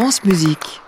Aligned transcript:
France 0.00 0.22
Musique. 0.22 0.80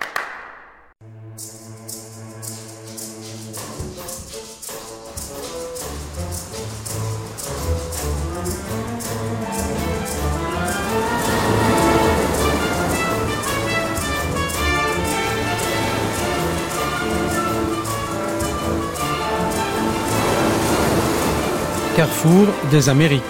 Carrefour 21.97 22.47
des 22.71 22.89
Amériques. 22.89 23.23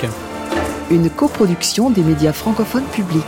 Une 0.91 1.09
coproduction 1.09 1.89
des 1.89 2.03
médias 2.03 2.35
francophones 2.35 2.85
publics. 2.85 3.25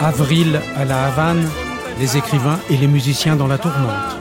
Avril 0.00 0.60
à 0.76 0.84
la 0.84 1.06
Havane, 1.06 1.48
les 1.98 2.16
écrivains 2.16 2.60
et 2.70 2.76
les 2.76 2.86
musiciens 2.86 3.34
dans 3.34 3.48
la 3.48 3.58
tourmente. 3.58 4.16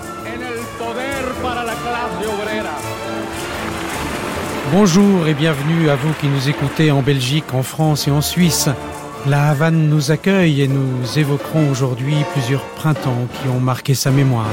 Bonjour 4.71 5.27
et 5.27 5.35
bienvenue 5.35 5.91
à 5.91 5.95
vous 5.95 6.13
qui 6.19 6.29
nous 6.29 6.49
écoutez 6.49 6.89
en 6.89 7.03
Belgique, 7.03 7.53
en 7.53 7.61
France 7.61 8.07
et 8.07 8.11
en 8.11 8.21
Suisse. 8.21 8.69
La 9.27 9.49
Havane 9.49 9.87
nous 9.87 10.09
accueille 10.09 10.63
et 10.63 10.67
nous 10.67 11.19
évoquerons 11.19 11.69
aujourd'hui 11.69 12.15
plusieurs 12.33 12.63
printemps 12.63 13.27
qui 13.39 13.47
ont 13.47 13.59
marqué 13.59 13.93
sa 13.93 14.09
mémoire. 14.09 14.49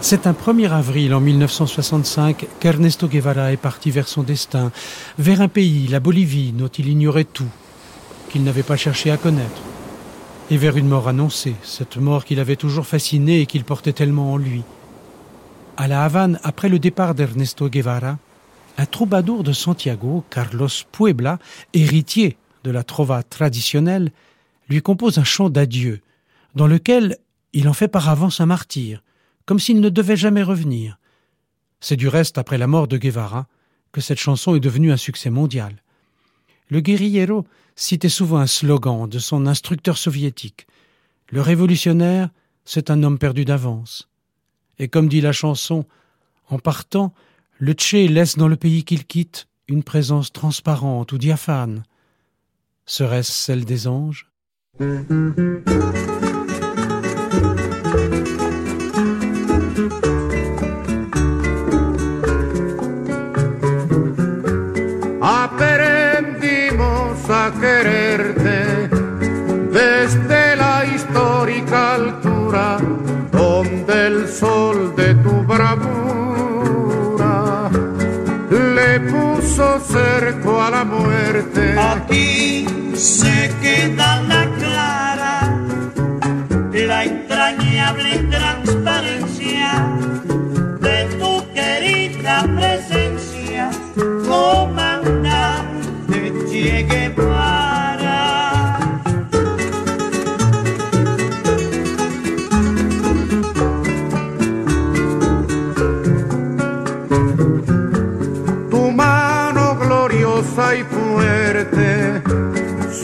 C'est 0.00 0.26
un 0.26 0.32
1er 0.32 0.70
avril 0.70 1.14
en 1.14 1.20
1965 1.20 2.46
qu'Ernesto 2.58 3.06
Guevara 3.06 3.52
est 3.52 3.56
parti 3.56 3.92
vers 3.92 4.08
son 4.08 4.24
destin, 4.24 4.72
vers 5.20 5.40
un 5.40 5.48
pays, 5.48 5.86
la 5.86 6.00
Bolivie, 6.00 6.52
dont 6.52 6.68
il 6.68 6.88
ignorait 6.88 7.24
tout, 7.24 7.48
qu'il 8.36 8.44
n'avait 8.44 8.62
pas 8.62 8.76
cherché 8.76 9.10
à 9.10 9.16
connaître, 9.16 9.62
et 10.50 10.58
vers 10.58 10.76
une 10.76 10.88
mort 10.88 11.08
annoncée, 11.08 11.54
cette 11.62 11.96
mort 11.96 12.26
qu'il 12.26 12.38
avait 12.38 12.56
toujours 12.56 12.86
fasciné 12.86 13.40
et 13.40 13.46
qu'il 13.46 13.64
portait 13.64 13.94
tellement 13.94 14.34
en 14.34 14.36
lui. 14.36 14.62
À 15.78 15.88
La 15.88 16.04
Havane, 16.04 16.38
après 16.42 16.68
le 16.68 16.78
départ 16.78 17.14
d'Ernesto 17.14 17.70
Guevara, 17.70 18.18
un 18.76 18.84
troubadour 18.84 19.42
de 19.42 19.54
Santiago, 19.54 20.22
Carlos 20.28 20.68
Puebla, 20.92 21.38
héritier 21.72 22.36
de 22.62 22.70
la 22.70 22.84
trova 22.84 23.22
traditionnelle, 23.22 24.12
lui 24.68 24.82
compose 24.82 25.16
un 25.16 25.24
chant 25.24 25.48
d'adieu, 25.48 26.02
dans 26.54 26.66
lequel 26.66 27.16
il 27.54 27.70
en 27.70 27.72
fait 27.72 27.88
par 27.88 28.10
avance 28.10 28.42
un 28.42 28.46
martyr, 28.46 29.02
comme 29.46 29.58
s'il 29.58 29.80
ne 29.80 29.88
devait 29.88 30.14
jamais 30.14 30.42
revenir. 30.42 30.98
C'est 31.80 31.96
du 31.96 32.08
reste 32.08 32.36
après 32.36 32.58
la 32.58 32.66
mort 32.66 32.86
de 32.86 32.98
Guevara 32.98 33.46
que 33.92 34.02
cette 34.02 34.20
chanson 34.20 34.54
est 34.54 34.60
devenue 34.60 34.92
un 34.92 34.98
succès 34.98 35.30
mondial. 35.30 35.80
Le 36.68 36.80
guerriero 36.80 37.46
citait 37.74 38.08
souvent 38.08 38.38
un 38.38 38.46
slogan 38.46 39.08
de 39.08 39.18
son 39.18 39.46
instructeur 39.46 39.98
soviétique. 39.98 40.66
Le 41.30 41.40
révolutionnaire, 41.40 42.30
c'est 42.64 42.90
un 42.90 43.02
homme 43.02 43.18
perdu 43.18 43.44
d'avance. 43.44 44.08
Et 44.78 44.88
comme 44.88 45.08
dit 45.08 45.20
la 45.20 45.32
chanson, 45.32 45.84
en 46.48 46.58
partant, 46.58 47.12
le 47.58 47.72
Tché 47.72 48.08
laisse 48.08 48.36
dans 48.36 48.48
le 48.48 48.56
pays 48.56 48.84
qu'il 48.84 49.06
quitte 49.06 49.48
une 49.68 49.82
présence 49.82 50.32
transparente 50.32 51.12
ou 51.12 51.18
diaphane. 51.18 51.84
Serait-ce 52.84 53.32
celle 53.32 53.64
des 53.64 53.88
anges? 53.88 54.30
Puso 79.96 80.16
cerco 80.16 80.62
a 80.62 80.70
la 80.70 80.84
muerte. 80.84 81.74
Aquí 81.78 82.66
se 82.94 83.50
queda 83.62 84.22
la 84.22 84.46
clara, 84.58 85.54
la 86.72 87.04
entrañable 87.04 88.18
transparencia 88.30 89.86
de 90.80 91.04
tu 91.18 91.44
querida 91.52 92.44
presencia, 92.56 93.70
comandante 94.26 95.66
Che 96.50 96.86
Guevara. 96.88 97.65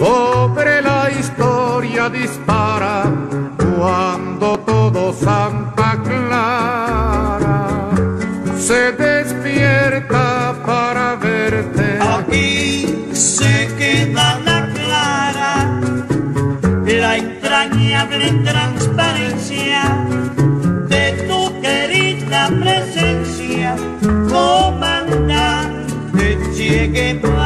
Sobre 0.02 0.82
la 0.82 1.08
historia 1.16 2.08
dispara 2.08 3.04
cuando 3.78 4.58
todo 4.58 5.12
Santa 5.12 5.96
Clara 6.02 7.68
se 8.58 8.90
despierta 8.92 10.56
para 10.66 11.14
verte. 11.14 11.98
Aquí 12.00 13.12
se 13.12 13.68
queda 13.78 14.40
la 14.48 14.68
clara, 14.74 15.80
la 16.84 17.16
entrañable 17.16 18.32
transparencia 18.50 19.82
de 20.88 21.12
tu 21.28 21.60
querida 21.60 22.50
presencia, 22.60 23.76
comandante 24.28 26.38
Che 26.56 26.88
Guevara. 26.88 27.41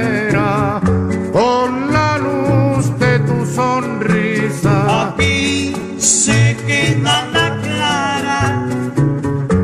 con 1.34 1.92
la 1.92 2.18
luz 2.18 2.98
de 2.98 3.20
tu 3.20 3.46
sonrisa. 3.46 5.10
Aquí 5.10 5.74
se 5.98 6.56
queda 6.66 7.26
la 7.34 7.60
clara, 7.62 8.66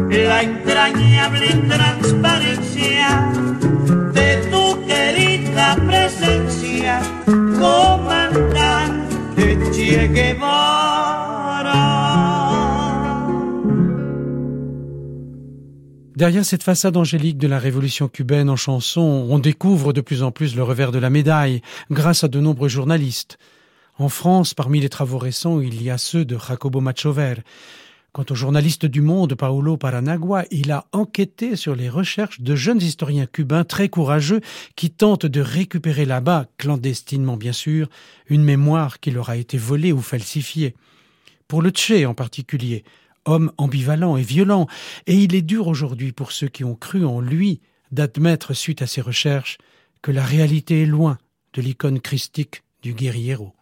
la 0.10 0.42
entrañable 0.42 1.48
Derrière 16.22 16.46
cette 16.46 16.62
façade 16.62 16.98
angélique 16.98 17.40
de 17.40 17.48
la 17.48 17.58
révolution 17.58 18.08
cubaine 18.08 18.52
en 18.52 18.56
chanson, 18.56 19.26
on 19.28 19.40
découvre 19.40 19.92
de 19.92 20.02
plus 20.02 20.22
en 20.22 20.30
plus 20.30 20.56
le 20.56 20.62
revers 20.62 20.92
de 20.92 21.00
la 21.00 21.10
médaille, 21.10 21.64
grâce 21.90 22.24
à 22.24 22.28
de 22.28 22.40
nombreux 22.40 22.68
journalistes. 22.70 23.40
En 23.98 24.08
France, 24.08 24.54
parmi 24.54 24.80
les 24.80 24.90
travaux 24.90 25.18
récents, 25.18 25.62
il 25.62 25.82
y 25.82 25.90
a 25.90 25.98
ceux 25.98 26.24
de 26.24 26.38
Jacobo 26.38 26.80
Machover. 26.80 27.38
Quant 28.12 28.26
au 28.30 28.36
journaliste 28.36 28.86
du 28.86 29.02
Monde, 29.02 29.34
Paulo 29.34 29.78
Paranagua, 29.78 30.44
il 30.52 30.72
a 30.72 30.86
enquêté 30.92 31.56
sur 31.56 31.74
les 31.74 31.90
recherches 31.90 32.40
de 32.40 32.54
jeunes 32.54 32.84
historiens 32.84 33.26
cubains 33.26 33.64
très 33.64 33.90
courageux 33.90 34.42
qui 34.76 34.92
tentent 34.92 35.26
de 35.26 35.42
récupérer 35.42 36.06
là-bas, 36.06 36.46
clandestinement 36.60 37.36
bien 37.36 37.52
sûr, 37.52 37.90
une 38.28 38.44
mémoire 38.44 39.00
qui 39.00 39.10
leur 39.10 39.32
a 39.32 39.38
été 39.38 39.58
volée 39.58 39.92
ou 39.92 40.02
falsifiée. 40.02 40.76
Pour 41.48 41.64
le 41.64 41.72
Tché 41.72 42.06
en 42.06 42.14
particulier, 42.14 42.84
homme 43.26 43.52
ambivalent 43.58 44.18
et 44.18 44.24
violent, 44.24 44.68
et 45.08 45.16
il 45.16 45.36
est 45.36 45.42
dur 45.42 45.68
aujourd'hui 45.68 46.12
pour 46.12 46.32
ceux 46.32 46.48
qui 46.48 46.64
ont 46.64 46.76
cru 46.76 47.06
en 47.06 47.22
lui 47.22 47.62
d'admettre, 47.92 48.54
suite 48.54 48.82
à 48.82 48.88
ses 48.88 49.02
recherches, 49.02 49.58
que 50.02 50.12
la 50.12 50.24
réalité 50.24 50.84
est 50.84 50.88
loin 50.88 51.18
de 51.54 51.62
l'icône 51.62 52.00
christique 52.00 52.64
du 52.82 52.94
guerriero. 52.94 53.54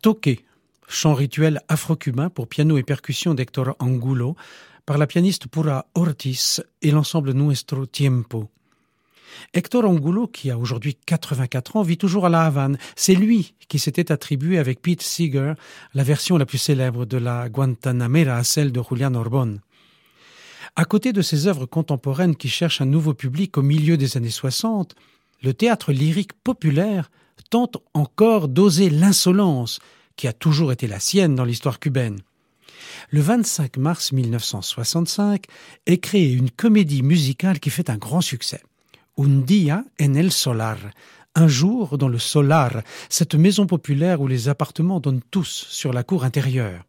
Toque, 0.00 0.44
chant 0.86 1.14
rituel 1.14 1.60
afro-cubain 1.68 2.30
pour 2.30 2.46
piano 2.46 2.78
et 2.78 2.84
percussion 2.84 3.34
d'Hector 3.34 3.74
Angulo, 3.80 4.36
par 4.86 4.96
la 4.96 5.08
pianiste 5.08 5.48
Pura 5.48 5.86
Ortiz 5.94 6.62
et 6.82 6.92
l'ensemble 6.92 7.32
Nuestro 7.32 7.84
Tiempo. 7.84 8.48
Hector 9.54 9.84
Angulo, 9.84 10.28
qui 10.28 10.50
a 10.50 10.58
aujourd'hui 10.58 10.96
84 11.04 11.76
ans, 11.76 11.82
vit 11.82 11.98
toujours 11.98 12.26
à 12.26 12.28
La 12.28 12.44
Havane. 12.44 12.78
C'est 12.94 13.14
lui 13.14 13.54
qui 13.68 13.80
s'était 13.80 14.12
attribué 14.12 14.58
avec 14.58 14.80
Pete 14.80 15.02
Seeger 15.02 15.54
la 15.94 16.04
version 16.04 16.38
la 16.38 16.46
plus 16.46 16.58
célèbre 16.58 17.04
de 17.04 17.18
la 17.18 17.48
Guantanamera, 17.48 18.44
celle 18.44 18.70
de 18.70 18.80
Julian 18.88 19.14
Orbon. 19.14 19.58
À 20.76 20.84
côté 20.84 21.12
de 21.12 21.22
ses 21.22 21.48
œuvres 21.48 21.66
contemporaines 21.66 22.36
qui 22.36 22.48
cherchent 22.48 22.80
un 22.80 22.86
nouveau 22.86 23.14
public 23.14 23.58
au 23.58 23.62
milieu 23.62 23.96
des 23.96 24.16
années 24.16 24.30
60, 24.30 24.94
le 25.42 25.54
théâtre 25.54 25.92
lyrique 25.92 26.34
populaire 26.44 27.10
tente 27.50 27.78
encore 27.94 28.48
d'oser 28.48 28.90
l'insolence 28.90 29.80
qui 30.16 30.26
a 30.26 30.32
toujours 30.32 30.72
été 30.72 30.86
la 30.86 31.00
sienne 31.00 31.34
dans 31.34 31.44
l'histoire 31.44 31.78
cubaine. 31.78 32.20
Le 33.10 33.20
25 33.20 33.76
mars 33.76 34.12
1965 34.12 35.44
est 35.86 35.98
créée 35.98 36.32
une 36.32 36.50
comédie 36.50 37.02
musicale 37.02 37.60
qui 37.60 37.70
fait 37.70 37.90
un 37.90 37.96
grand 37.96 38.20
succès. 38.20 38.62
Un 39.18 39.40
día 39.40 39.84
en 40.00 40.14
el 40.14 40.30
solar. 40.30 40.78
Un 41.34 41.48
jour 41.48 41.98
dans 41.98 42.08
le 42.08 42.18
solar, 42.18 42.82
cette 43.08 43.34
maison 43.34 43.66
populaire 43.66 44.20
où 44.20 44.26
les 44.26 44.48
appartements 44.48 45.00
donnent 45.00 45.22
tous 45.30 45.66
sur 45.68 45.92
la 45.92 46.02
cour 46.02 46.24
intérieure. 46.24 46.84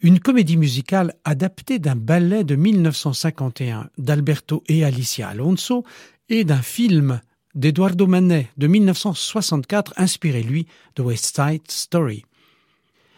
Une 0.00 0.18
comédie 0.18 0.56
musicale 0.56 1.14
adaptée 1.24 1.78
d'un 1.78 1.94
ballet 1.94 2.42
de 2.42 2.56
1951 2.56 3.88
d'Alberto 3.98 4.64
et 4.66 4.84
Alicia 4.84 5.28
Alonso 5.28 5.84
et 6.28 6.42
d'un 6.44 6.62
film 6.62 7.20
d'Eduardo 7.54 8.06
Manet 8.06 8.50
de 8.56 8.66
1964 8.66 9.94
inspiré 9.96 10.42
lui 10.42 10.66
de 10.96 11.02
West 11.02 11.36
Side 11.36 11.70
Story. 11.70 12.24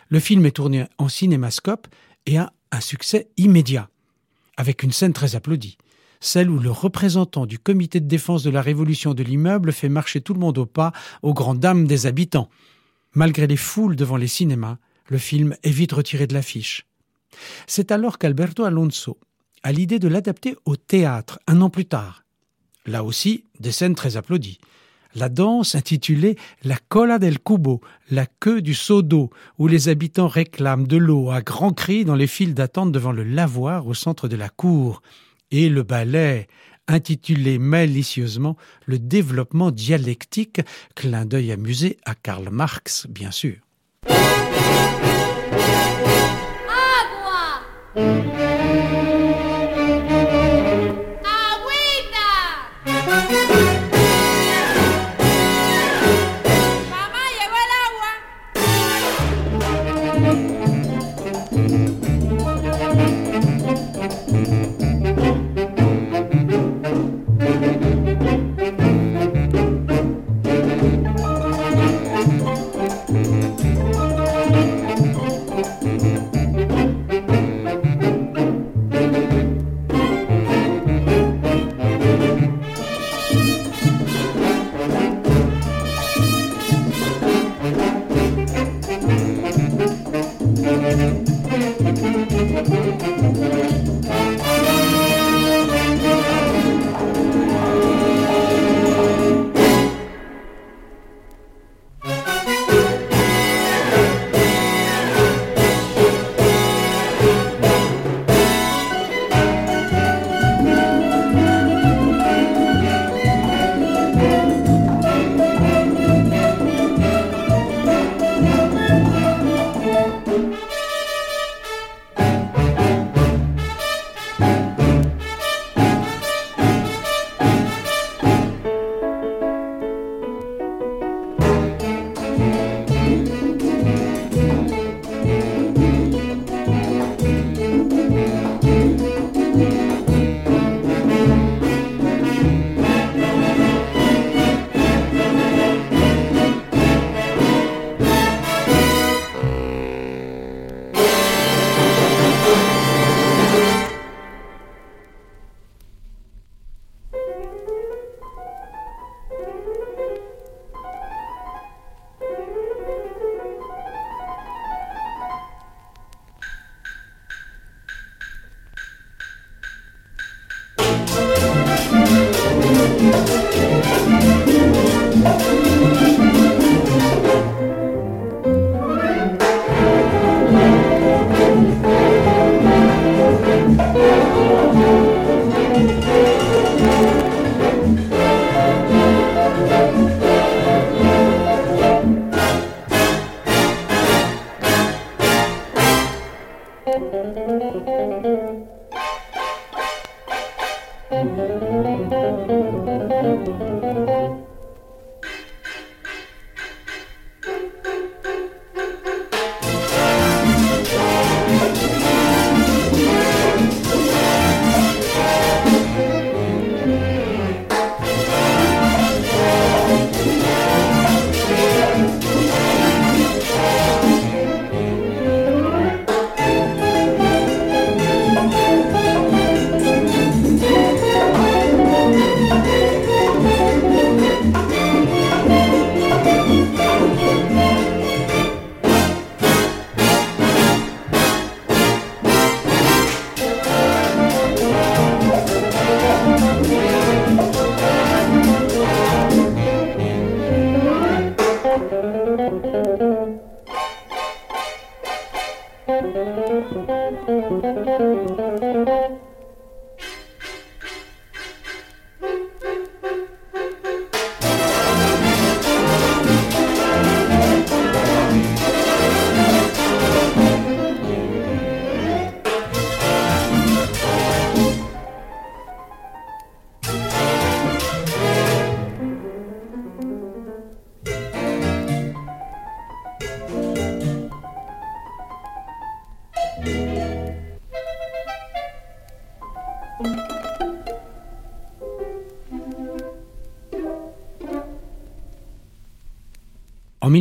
Le 0.09 0.21
film 0.21 0.45
est 0.47 0.53
tourné 0.53 0.87
en 0.99 1.09
cinémascope 1.09 1.87
et 2.26 2.38
a 2.38 2.53
un 2.71 2.81
succès 2.81 3.29
immédiat, 3.37 3.88
avec 4.57 4.83
une 4.83 4.93
scène 4.93 5.12
très 5.12 5.37
applaudie 5.37 5.79
celle 6.25 6.49
où 6.50 6.59
le 6.59 6.71
représentant 6.71 7.45
du 7.45 7.59
comité 7.59 8.00
de 8.00 8.09
défense 8.09 8.43
de 8.43 8.50
la 8.50 8.62
révolution 8.62 9.12
de 9.14 9.23
l'immeuble 9.23 9.73
fait 9.73 9.91
marcher 9.91 10.23
tout 10.23 10.33
le 10.33 10.41
monde 10.41 10.59
au 10.59 10.67
pas 10.67 10.93
aux 11.23 11.35
grandes 11.35 11.61
dames 11.61 11.87
des 11.87 12.07
habitants. 12.07 12.49
Malgré 13.12 13.47
les 13.47 13.59
foules 13.59 13.95
devant 13.95 14.17
les 14.17 14.26
cinémas, 14.26 14.79
le 15.09 15.19
film 15.19 15.55
est 15.62 15.71
vite 15.71 15.93
retiré 15.93 16.26
de 16.26 16.35
l'affiche. 16.35 16.87
C'est 17.67 17.93
alors 17.93 18.19
qu'Alberto 18.19 18.64
Alonso 18.64 19.19
a 19.62 19.73
l'idée 19.73 19.99
de 19.99 20.09
l'adapter 20.09 20.57
au 20.64 20.76
théâtre 20.76 21.38
un 21.47 21.61
an 21.61 21.69
plus 21.69 21.85
tard. 21.85 22.24
Là 22.87 23.05
aussi, 23.05 23.45
des 23.61 23.73
scènes 23.73 23.95
très 23.95 24.17
applaudies. 24.17 24.59
La 25.14 25.29
danse 25.29 25.75
intitulée 25.75 26.37
La 26.64 26.76
cola 26.88 27.19
del 27.19 27.38
cubo, 27.38 27.81
la 28.11 28.26
queue 28.26 28.61
du 28.61 28.75
seau 28.75 29.03
d'eau, 29.03 29.31
où 29.59 29.69
les 29.69 29.88
habitants 29.88 30.29
réclament 30.29 30.87
de 30.87 30.97
l'eau 30.97 31.31
à 31.31 31.41
grands 31.41 31.73
cris 31.73 32.05
dans 32.05 32.17
les 32.17 32.26
files 32.26 32.55
d'attente 32.55 32.93
devant 32.93 33.12
le 33.12 33.23
lavoir 33.23 33.87
au 33.87 33.95
centre 33.95 34.26
de 34.26 34.37
la 34.37 34.49
cour 34.49 35.03
et 35.50 35.69
le 35.69 35.83
ballet 35.83 36.49
intitulé 36.88 37.59
malicieusement 37.59 38.57
Le 38.87 38.99
développement 38.99 39.71
dialectique, 39.71 40.61
clin 40.95 41.25
d'œil 41.25 41.53
amusé 41.53 41.99
à 42.05 42.14
Karl 42.14 42.50
Marx, 42.50 43.07
bien 43.09 43.31
sûr. 43.31 43.57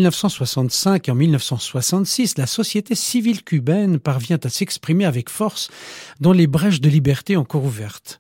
1965 0.03 1.07
et 1.07 1.12
en 1.12 1.15
1966, 1.15 2.38
la 2.38 2.45
société 2.45 2.93
civile 2.93 3.41
cubaine 3.41 4.00
parvient 4.00 4.39
à 4.43 4.50
s'exprimer 4.50 5.05
avec 5.05 5.29
force 5.29 5.69
dans 6.19 6.33
les 6.33 6.48
brèches 6.48 6.81
de 6.81 6.89
liberté 6.89 7.38
encore 7.38 7.63
ouvertes. 7.63 8.19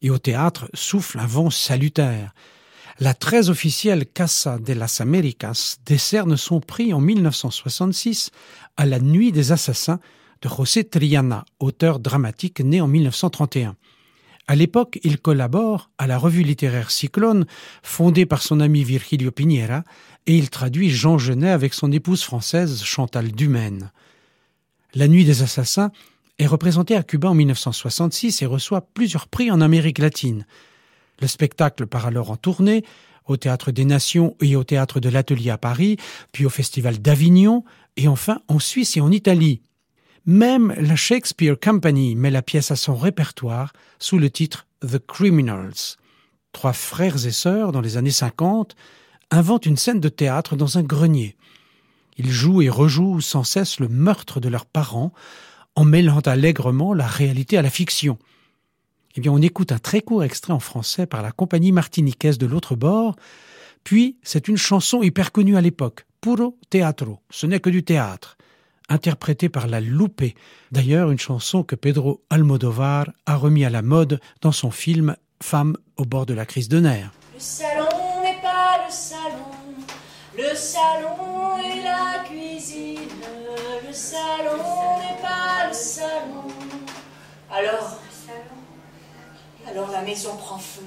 Et 0.00 0.10
au 0.10 0.18
théâtre 0.18 0.68
souffle 0.74 1.18
un 1.18 1.26
vent 1.26 1.50
salutaire. 1.50 2.34
La 3.00 3.14
très 3.14 3.50
officielle 3.50 4.06
Casa 4.06 4.58
de 4.58 4.74
las 4.74 5.00
Américas 5.00 5.78
décerne 5.84 6.36
son 6.36 6.60
prix 6.60 6.92
en 6.92 7.00
1966 7.00 8.30
à 8.76 8.86
la 8.86 9.00
Nuit 9.00 9.32
des 9.32 9.50
Assassins 9.50 9.98
de 10.40 10.48
José 10.48 10.84
Triana, 10.84 11.44
auteur 11.58 11.98
dramatique 11.98 12.60
né 12.60 12.80
en 12.80 12.86
1931. 12.86 13.74
À 14.46 14.54
l'époque, 14.54 15.00
il 15.02 15.18
collabore 15.18 15.90
à 15.96 16.06
la 16.06 16.18
revue 16.18 16.42
littéraire 16.42 16.90
Cyclone, 16.90 17.46
fondée 17.82 18.26
par 18.26 18.42
son 18.42 18.60
ami 18.60 18.84
Virgilio 18.84 19.30
Piñera, 19.30 19.84
et 20.26 20.36
il 20.36 20.50
traduit 20.50 20.90
Jean 20.90 21.18
Genet 21.18 21.50
avec 21.50 21.74
son 21.74 21.92
épouse 21.92 22.22
française 22.22 22.82
Chantal 22.82 23.32
Dumaine. 23.32 23.90
La 24.94 25.08
Nuit 25.08 25.24
des 25.24 25.42
Assassins 25.42 25.90
est 26.38 26.46
représentée 26.46 26.96
à 26.96 27.02
Cuba 27.02 27.28
en 27.28 27.34
1966 27.34 28.42
et 28.42 28.46
reçoit 28.46 28.88
plusieurs 28.94 29.28
prix 29.28 29.50
en 29.50 29.60
Amérique 29.60 29.98
latine. 29.98 30.46
Le 31.20 31.26
spectacle 31.26 31.86
part 31.86 32.06
alors 32.06 32.30
en 32.30 32.36
tournée, 32.36 32.84
au 33.26 33.36
Théâtre 33.36 33.70
des 33.70 33.84
Nations 33.84 34.36
et 34.40 34.56
au 34.56 34.64
Théâtre 34.64 35.00
de 35.00 35.08
l'Atelier 35.08 35.50
à 35.50 35.58
Paris, 35.58 35.96
puis 36.32 36.44
au 36.44 36.50
Festival 36.50 37.00
d'Avignon, 37.00 37.64
et 37.96 38.08
enfin 38.08 38.40
en 38.48 38.58
Suisse 38.58 38.96
et 38.96 39.00
en 39.00 39.10
Italie. 39.10 39.62
Même 40.26 40.74
la 40.78 40.96
Shakespeare 40.96 41.56
Company 41.60 42.14
met 42.14 42.30
la 42.30 42.42
pièce 42.42 42.70
à 42.70 42.76
son 42.76 42.96
répertoire 42.96 43.72
sous 43.98 44.18
le 44.18 44.30
titre 44.30 44.66
The 44.80 44.98
Criminals. 44.98 45.96
Trois 46.52 46.72
frères 46.72 47.26
et 47.26 47.30
sœurs, 47.30 47.72
dans 47.72 47.80
les 47.80 47.96
années 47.96 48.10
50, 48.10 48.74
inventent 49.30 49.66
une 49.66 49.76
scène 49.76 50.00
de 50.00 50.08
théâtre 50.08 50.56
dans 50.56 50.78
un 50.78 50.82
grenier. 50.82 51.36
Ils 52.16 52.30
jouent 52.30 52.62
et 52.62 52.68
rejouent 52.68 53.20
sans 53.20 53.44
cesse 53.44 53.80
le 53.80 53.88
meurtre 53.88 54.40
de 54.40 54.48
leurs 54.48 54.66
parents, 54.66 55.12
en 55.76 55.84
mêlant 55.84 56.20
allègrement 56.20 56.94
la 56.94 57.06
réalité 57.06 57.58
à 57.58 57.62
la 57.62 57.70
fiction. 57.70 58.18
Eh 59.16 59.20
bien, 59.20 59.32
on 59.32 59.42
écoute 59.42 59.72
un 59.72 59.78
très 59.78 60.00
court 60.00 60.24
extrait 60.24 60.52
en 60.52 60.60
français 60.60 61.06
par 61.06 61.22
la 61.22 61.32
compagnie 61.32 61.72
martiniquaise 61.72 62.38
de 62.38 62.46
l'autre 62.46 62.76
bord, 62.76 63.16
puis 63.82 64.16
c'est 64.22 64.48
une 64.48 64.56
chanson 64.56 65.02
hyper 65.02 65.32
connue 65.32 65.56
à 65.56 65.60
l'époque, 65.60 66.06
Puro 66.20 66.58
Teatro, 66.70 67.18
ce 67.30 67.46
n'est 67.46 67.60
que 67.60 67.70
du 67.70 67.84
théâtre 67.84 68.36
interprétée 68.88 69.48
par 69.48 69.66
la 69.66 69.80
Loupé, 69.80 70.34
d'ailleurs 70.72 71.10
une 71.10 71.18
chanson 71.18 71.62
que 71.62 71.74
Pedro 71.74 72.22
Almodovar 72.30 73.10
a 73.26 73.36
remis 73.36 73.64
à 73.64 73.70
la 73.70 73.82
mode 73.82 74.20
dans 74.40 74.52
son 74.52 74.70
film 74.70 75.16
Femme 75.42 75.76
au 75.96 76.04
bord 76.04 76.26
de 76.26 76.34
la 76.34 76.46
crise 76.46 76.68
de 76.68 76.80
nerfs. 76.80 77.12
Le 80.36 80.54
salon 80.54 81.58
est 81.58 81.82
la 81.82 82.24
cuisine, 82.24 83.08
le 83.86 83.92
salon 83.92 84.98
n'est 84.98 85.22
pas 85.22 85.68
le 85.68 85.72
salon. 85.72 86.44
Alors, 87.50 87.98
alors 89.68 89.90
la 89.90 90.02
maison 90.02 90.36
prend 90.36 90.58
feu, 90.58 90.82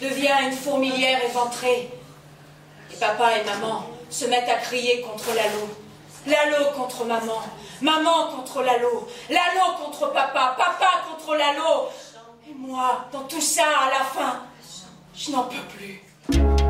devient 0.00 0.34
une 0.42 0.52
fourmilière 0.52 1.24
éventrée, 1.24 1.90
et 2.92 2.96
papa 2.96 3.38
et 3.38 3.44
maman 3.44 3.84
se 4.08 4.24
mettent 4.26 4.48
à 4.48 4.56
crier 4.56 5.00
contre 5.02 5.34
la 5.34 5.46
l'eau. 5.48 5.68
Lalo 6.26 6.72
contre 6.76 7.04
maman, 7.06 7.40
maman 7.80 8.28
contre 8.36 8.62
Lalo, 8.62 9.08
Lalo 9.30 9.76
contre 9.82 10.12
papa, 10.12 10.54
papa 10.58 10.90
contre 11.08 11.36
Lalo. 11.36 11.88
Et 12.46 12.52
moi, 12.52 13.06
dans 13.12 13.22
tout 13.22 13.40
ça, 13.40 13.64
à 13.86 13.90
la 13.90 14.04
fin, 14.04 14.42
je 15.14 15.30
n'en 15.30 15.44
peux 15.44 15.62
plus. 15.76 16.69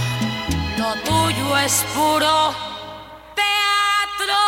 es 1.63 1.85
puro 1.93 2.53
teatro. 3.35 4.41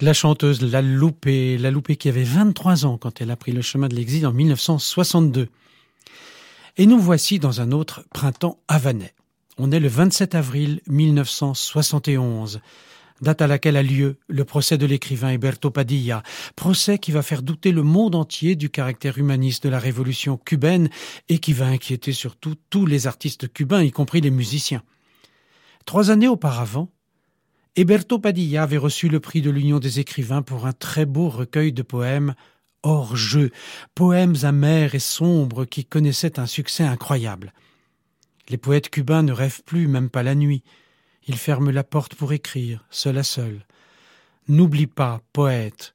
La 0.00 0.12
chanteuse 0.12 0.60
La 0.62 0.82
Loupé, 0.82 1.56
La 1.58 1.70
Loupé 1.70 1.96
qui 1.96 2.08
avait 2.08 2.24
23 2.24 2.86
ans 2.86 2.98
quand 2.98 3.20
elle 3.20 3.30
a 3.30 3.36
pris 3.36 3.52
le 3.52 3.62
chemin 3.62 3.88
de 3.88 3.94
l'exil 3.94 4.26
en 4.26 4.32
1962. 4.32 5.48
Et 6.76 6.86
nous 6.86 6.98
voici 6.98 7.38
dans 7.38 7.60
un 7.60 7.70
autre 7.70 8.04
printemps 8.12 8.58
havanais. 8.66 9.14
On 9.56 9.70
est 9.70 9.78
le 9.78 9.86
27 9.86 10.34
avril 10.34 10.80
1971 10.88 12.60
date 13.20 13.42
à 13.42 13.46
laquelle 13.46 13.76
a 13.76 13.82
lieu 13.82 14.18
le 14.28 14.44
procès 14.44 14.78
de 14.78 14.86
l'écrivain 14.86 15.30
Eberto 15.30 15.70
Padilla, 15.70 16.22
procès 16.56 16.98
qui 16.98 17.12
va 17.12 17.22
faire 17.22 17.42
douter 17.42 17.72
le 17.72 17.82
monde 17.82 18.14
entier 18.14 18.56
du 18.56 18.70
caractère 18.70 19.18
humaniste 19.18 19.64
de 19.64 19.68
la 19.68 19.78
révolution 19.78 20.36
cubaine 20.36 20.88
et 21.28 21.38
qui 21.38 21.52
va 21.52 21.66
inquiéter 21.66 22.12
surtout 22.12 22.54
tous 22.70 22.86
les 22.86 23.06
artistes 23.06 23.52
cubains, 23.52 23.82
y 23.82 23.90
compris 23.90 24.20
les 24.20 24.30
musiciens. 24.30 24.82
Trois 25.84 26.10
années 26.10 26.28
auparavant, 26.28 26.90
Eberto 27.76 28.18
Padilla 28.18 28.62
avait 28.62 28.76
reçu 28.76 29.08
le 29.08 29.20
prix 29.20 29.42
de 29.42 29.50
l'Union 29.50 29.78
des 29.78 30.00
écrivains 30.00 30.42
pour 30.42 30.66
un 30.66 30.72
très 30.72 31.06
beau 31.06 31.28
recueil 31.28 31.72
de 31.72 31.82
poèmes 31.82 32.34
hors 32.84 33.16
jeu, 33.16 33.50
poèmes 33.94 34.36
amers 34.42 34.94
et 34.94 35.00
sombres 35.00 35.64
qui 35.64 35.84
connaissaient 35.84 36.38
un 36.38 36.46
succès 36.46 36.84
incroyable. 36.84 37.52
Les 38.48 38.58
poètes 38.58 38.90
cubains 38.90 39.22
ne 39.22 39.32
rêvent 39.32 39.62
plus, 39.64 39.88
même 39.88 40.10
pas 40.10 40.22
la 40.22 40.34
nuit. 40.34 40.62
Il 41.26 41.36
ferme 41.36 41.70
la 41.70 41.84
porte 41.84 42.14
pour 42.14 42.32
écrire, 42.32 42.84
seul 42.90 43.18
à 43.18 43.22
seul. 43.22 43.64
N'oublie 44.48 44.86
pas, 44.86 45.22
poète, 45.32 45.92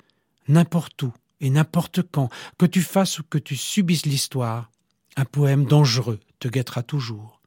n'importe 0.48 1.04
où 1.04 1.14
et 1.42 1.50
n'importe 1.50 2.02
quand, 2.02 2.30
que 2.58 2.66
tu 2.66 2.82
fasses 2.82 3.20
ou 3.20 3.24
que 3.24 3.38
tu 3.38 3.56
subisses 3.56 4.06
l'histoire, 4.06 4.70
un 5.16 5.26
poème 5.26 5.66
dangereux 5.66 6.20
te 6.40 6.48
guettera 6.48 6.84
toujours. 6.84 7.42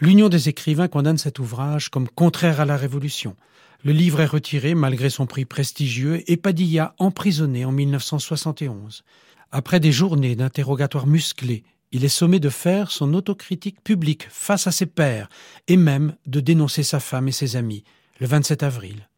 L'Union 0.00 0.28
des 0.28 0.48
écrivains 0.48 0.88
condamne 0.88 1.18
cet 1.18 1.38
ouvrage 1.38 1.88
comme 1.88 2.08
contraire 2.08 2.60
à 2.60 2.64
la 2.64 2.76
Révolution. 2.76 3.36
Le 3.84 3.92
livre 3.92 4.20
est 4.20 4.26
retiré 4.26 4.74
malgré 4.74 5.10
son 5.10 5.26
prix 5.26 5.44
prestigieux 5.44 6.28
et 6.30 6.36
Padilla 6.36 6.94
emprisonné 6.98 7.64
en 7.64 7.72
1971. 7.72 9.04
Après 9.50 9.80
des 9.80 9.92
journées 9.92 10.34
d'interrogatoires 10.34 11.06
musclés 11.06 11.64
il 11.92 12.04
est 12.04 12.08
sommé 12.08 12.40
de 12.40 12.48
faire 12.48 12.90
son 12.90 13.12
autocritique 13.14 13.82
publique 13.84 14.26
face 14.30 14.66
à 14.66 14.72
ses 14.72 14.86
pairs 14.86 15.28
et 15.68 15.76
même 15.76 16.16
de 16.26 16.40
dénoncer 16.40 16.82
sa 16.82 17.00
femme 17.00 17.28
et 17.28 17.32
ses 17.32 17.56
amis, 17.56 17.84
le 18.18 18.26
27 18.26 18.62
avril. 18.62 19.08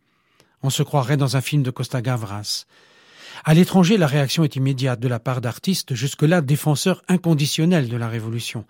On 0.63 0.71
se 0.71 0.83
croirait 0.83 1.17
dans 1.17 1.37
un 1.37 1.41
film 1.41 1.63
de 1.63 1.71
Costa 1.71 2.03
Gavras. 2.03 2.67
À 3.45 3.55
l'étranger, 3.55 3.97
la 3.97 4.07
réaction 4.07 4.45
est 4.45 4.57
immédiate 4.57 5.01
de 5.01 5.09
la 5.09 5.21
part 5.21 5.41
d'artistes 5.41 5.95
jusque-là 5.95 6.41
défenseurs 6.41 7.03
inconditionnels 7.09 7.89
de 7.89 7.97
la 7.97 8.09
Révolution. 8.09 8.65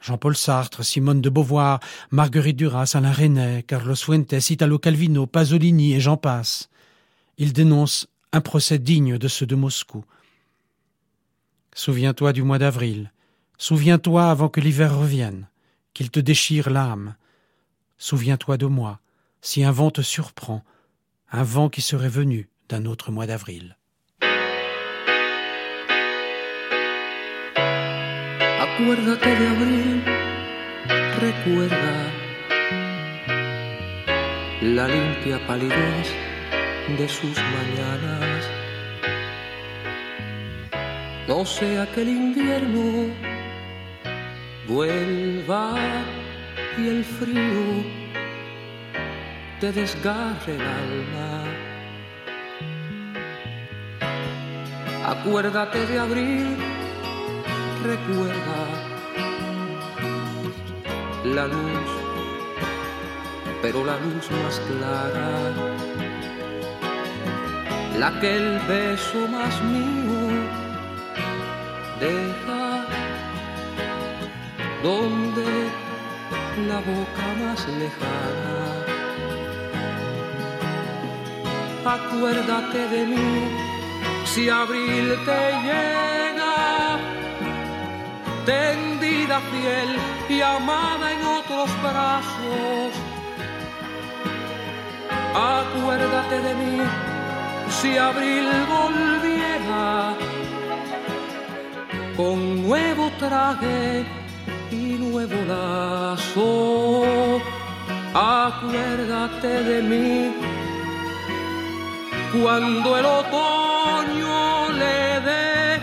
Jean-Paul 0.00 0.36
Sartre, 0.36 0.84
Simone 0.84 1.20
de 1.20 1.30
Beauvoir, 1.30 1.80
Marguerite 2.10 2.56
Duras, 2.56 2.92
Alain 2.94 3.12
Resnais, 3.12 3.64
Carlos 3.66 3.96
Fuentes, 3.96 4.50
Italo 4.50 4.78
Calvino, 4.78 5.26
Pasolini 5.26 5.94
et 5.94 6.00
j'en 6.00 6.16
passe. 6.16 6.68
Ils 7.36 7.52
dénoncent 7.52 8.08
un 8.32 8.40
procès 8.40 8.78
digne 8.78 9.18
de 9.18 9.28
ceux 9.28 9.46
de 9.46 9.54
Moscou. 9.54 10.04
Souviens-toi 11.74 12.32
du 12.32 12.42
mois 12.42 12.58
d'avril. 12.58 13.12
Souviens-toi 13.58 14.30
avant 14.30 14.48
que 14.48 14.60
l'hiver 14.60 14.96
revienne, 14.96 15.48
qu'il 15.92 16.10
te 16.10 16.20
déchire 16.20 16.70
l'âme. 16.70 17.16
Souviens-toi 17.98 18.56
de 18.56 18.66
moi, 18.66 19.00
si 19.42 19.64
un 19.64 19.72
vent 19.72 19.90
te 19.90 20.00
surprend, 20.00 20.62
un 21.32 21.42
vent 21.42 21.68
qui 21.68 21.82
serait 21.82 22.08
venu 22.08 22.48
d'un 22.68 22.86
autre 22.86 23.10
mois 23.10 23.26
d'avril. 23.26 23.76
Acuérdate 28.60 29.24
de 29.24 29.48
recuerda 31.20 31.96
la 34.62 34.86
limpia 34.86 35.38
de 36.96 37.08
sus 37.08 37.36
mañanas. 37.36 38.44
No 41.28 41.44
sea 41.44 41.86
vuelva 44.68 45.74
y 46.76 46.88
el 46.88 47.04
frío 47.04 47.84
te 49.60 49.72
desgarre 49.72 50.54
el 50.54 50.60
alma. 50.60 51.42
Acuérdate 55.06 55.86
de 55.86 55.98
abril, 55.98 56.56
recuerda 57.82 58.60
la 61.24 61.46
luz, 61.46 61.88
pero 63.62 63.84
la 63.86 63.96
luz 63.96 64.30
más 64.42 64.60
clara, 64.68 65.30
la 67.98 68.20
que 68.20 68.36
el 68.36 68.58
beso 68.68 69.26
más 69.28 69.62
mío 69.62 70.18
deja 72.00 72.47
donde 74.82 75.70
la 76.68 76.78
boca 76.80 77.26
más 77.42 77.66
lejana. 77.68 78.58
Acuérdate 81.84 82.88
de 82.88 83.06
mí 83.06 83.68
si 84.24 84.48
abril 84.48 85.16
te 85.24 85.42
llega, 85.66 86.98
tendida 88.44 89.40
fiel 89.50 89.90
y 90.28 90.40
amada 90.40 91.12
en 91.12 91.26
otros 91.26 91.70
brazos. 91.82 92.92
Acuérdate 95.34 96.40
de 96.40 96.54
mí 96.54 96.82
si 97.70 97.96
abril 97.96 98.48
volviera 98.68 100.14
con 102.16 102.62
nuevo 102.66 103.10
traje 103.18 104.17
nuevo 104.76 105.36
lazo. 105.46 107.40
Acuérdate 108.14 109.62
de 109.64 109.82
mí 109.82 110.34
cuando 112.32 112.98
el 112.98 113.04
otoño 113.04 114.68
le 114.72 115.20
dé 115.28 115.80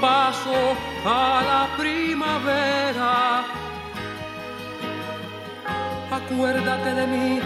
paso 0.00 0.76
a 1.04 1.42
la 1.50 1.76
primavera. 1.76 3.44
Acuérdate 6.10 6.94
de 6.94 7.06
mí 7.06 7.40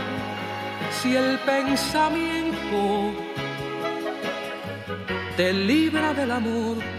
si 0.91 1.17
el 1.17 1.39
pensamiento 1.41 3.13
te 5.37 5.53
libra 5.53 6.13
del 6.15 6.31
amor 6.31 6.92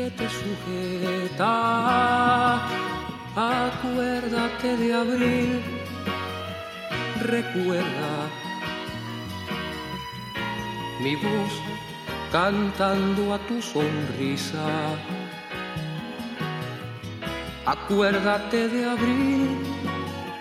que 0.00 0.10
te 0.10 0.26
sujeta. 0.40 1.54
Acuérdate 3.36 4.76
de 4.82 4.94
abril, 4.94 5.50
recuerda 7.34 8.12
mi 11.02 11.14
voz 11.16 11.52
cantando 12.32 13.34
a 13.34 13.38
tu 13.48 13.60
sonrisa. 13.60 14.68
Acuérdate 17.66 18.68
de 18.68 18.82
abril 18.96 19.48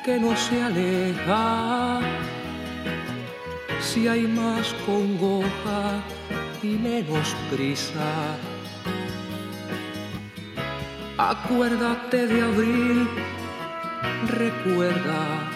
que 0.06 0.20
no 0.20 0.36
se 0.36 0.64
aleja. 0.70 2.00
Si 3.82 4.08
hay 4.08 4.26
más 4.28 4.74
congoja 4.86 5.82
y 6.64 6.72
menos 6.90 7.28
prisa 7.52 8.12
Acuérdate 11.20 12.28
de 12.28 12.42
abril, 12.42 13.06
recuerda 14.28 15.52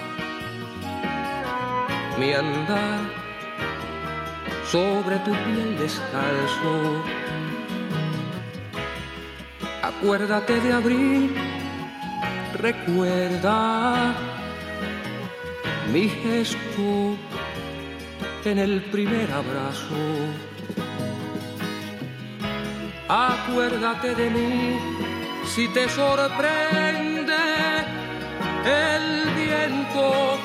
mi 2.20 2.34
andar 2.34 3.00
sobre 4.70 5.16
tu 5.20 5.32
piel 5.32 5.78
descalzo. 5.80 7.02
Acuérdate 9.82 10.60
de 10.60 10.74
abril, 10.74 11.34
recuerda 12.60 14.14
mi 15.94 16.10
gesto 16.10 17.16
en 18.44 18.60
el 18.60 18.82
primer 18.92 19.32
abrazo. 19.32 20.04
Acuérdate 23.08 24.14
de 24.14 24.30
mí 24.30 24.93
si 25.46 25.68
te 25.68 25.88
sorprende 25.90 27.36
el 28.66 29.30
viento 29.36 30.38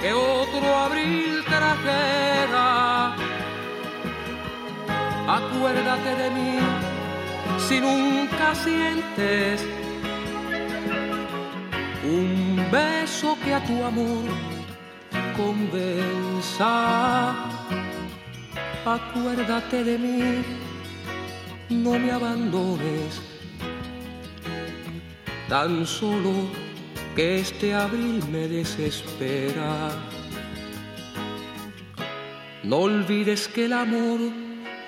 que 0.00 0.12
otro 0.12 0.76
abril 0.76 1.44
trajera. 1.46 3.14
Acuérdate 5.26 6.14
de 6.16 6.30
mí 6.30 6.58
si 7.58 7.80
nunca 7.80 8.54
sientes 8.54 9.64
un 12.04 12.66
beso 12.70 13.36
que 13.42 13.54
a 13.54 13.64
tu 13.64 13.84
amor 13.84 14.24
convenza. 15.36 17.34
Acuérdate 18.84 19.82
de 19.82 19.98
mí, 19.98 20.44
no 21.70 21.98
me 21.98 22.12
abandones 22.12 23.33
tan 25.48 25.86
solo 25.86 26.32
que 27.14 27.40
este 27.40 27.74
abril 27.74 28.22
me 28.30 28.48
desespera. 28.48 29.90
No 32.62 32.76
olvides 32.78 33.46
que 33.48 33.66
el 33.66 33.72
amor 33.72 34.20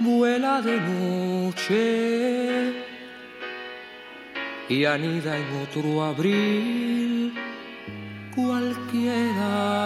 vuela 0.00 0.62
de 0.62 0.80
noche 0.80 2.72
y 4.68 4.84
anida 4.84 5.36
en 5.36 5.46
otro 5.62 6.02
abril 6.04 7.34
cualquiera. 8.34 9.85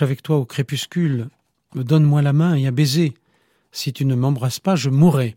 Avec 0.00 0.22
toi 0.22 0.36
au 0.36 0.44
crépuscule. 0.44 1.28
Donne-moi 1.74 2.22
la 2.22 2.32
main 2.32 2.54
et 2.54 2.66
un 2.66 2.72
baiser. 2.72 3.14
Si 3.72 3.92
tu 3.92 4.04
ne 4.04 4.14
m'embrasses 4.14 4.60
pas, 4.60 4.76
je 4.76 4.90
mourrai. 4.90 5.36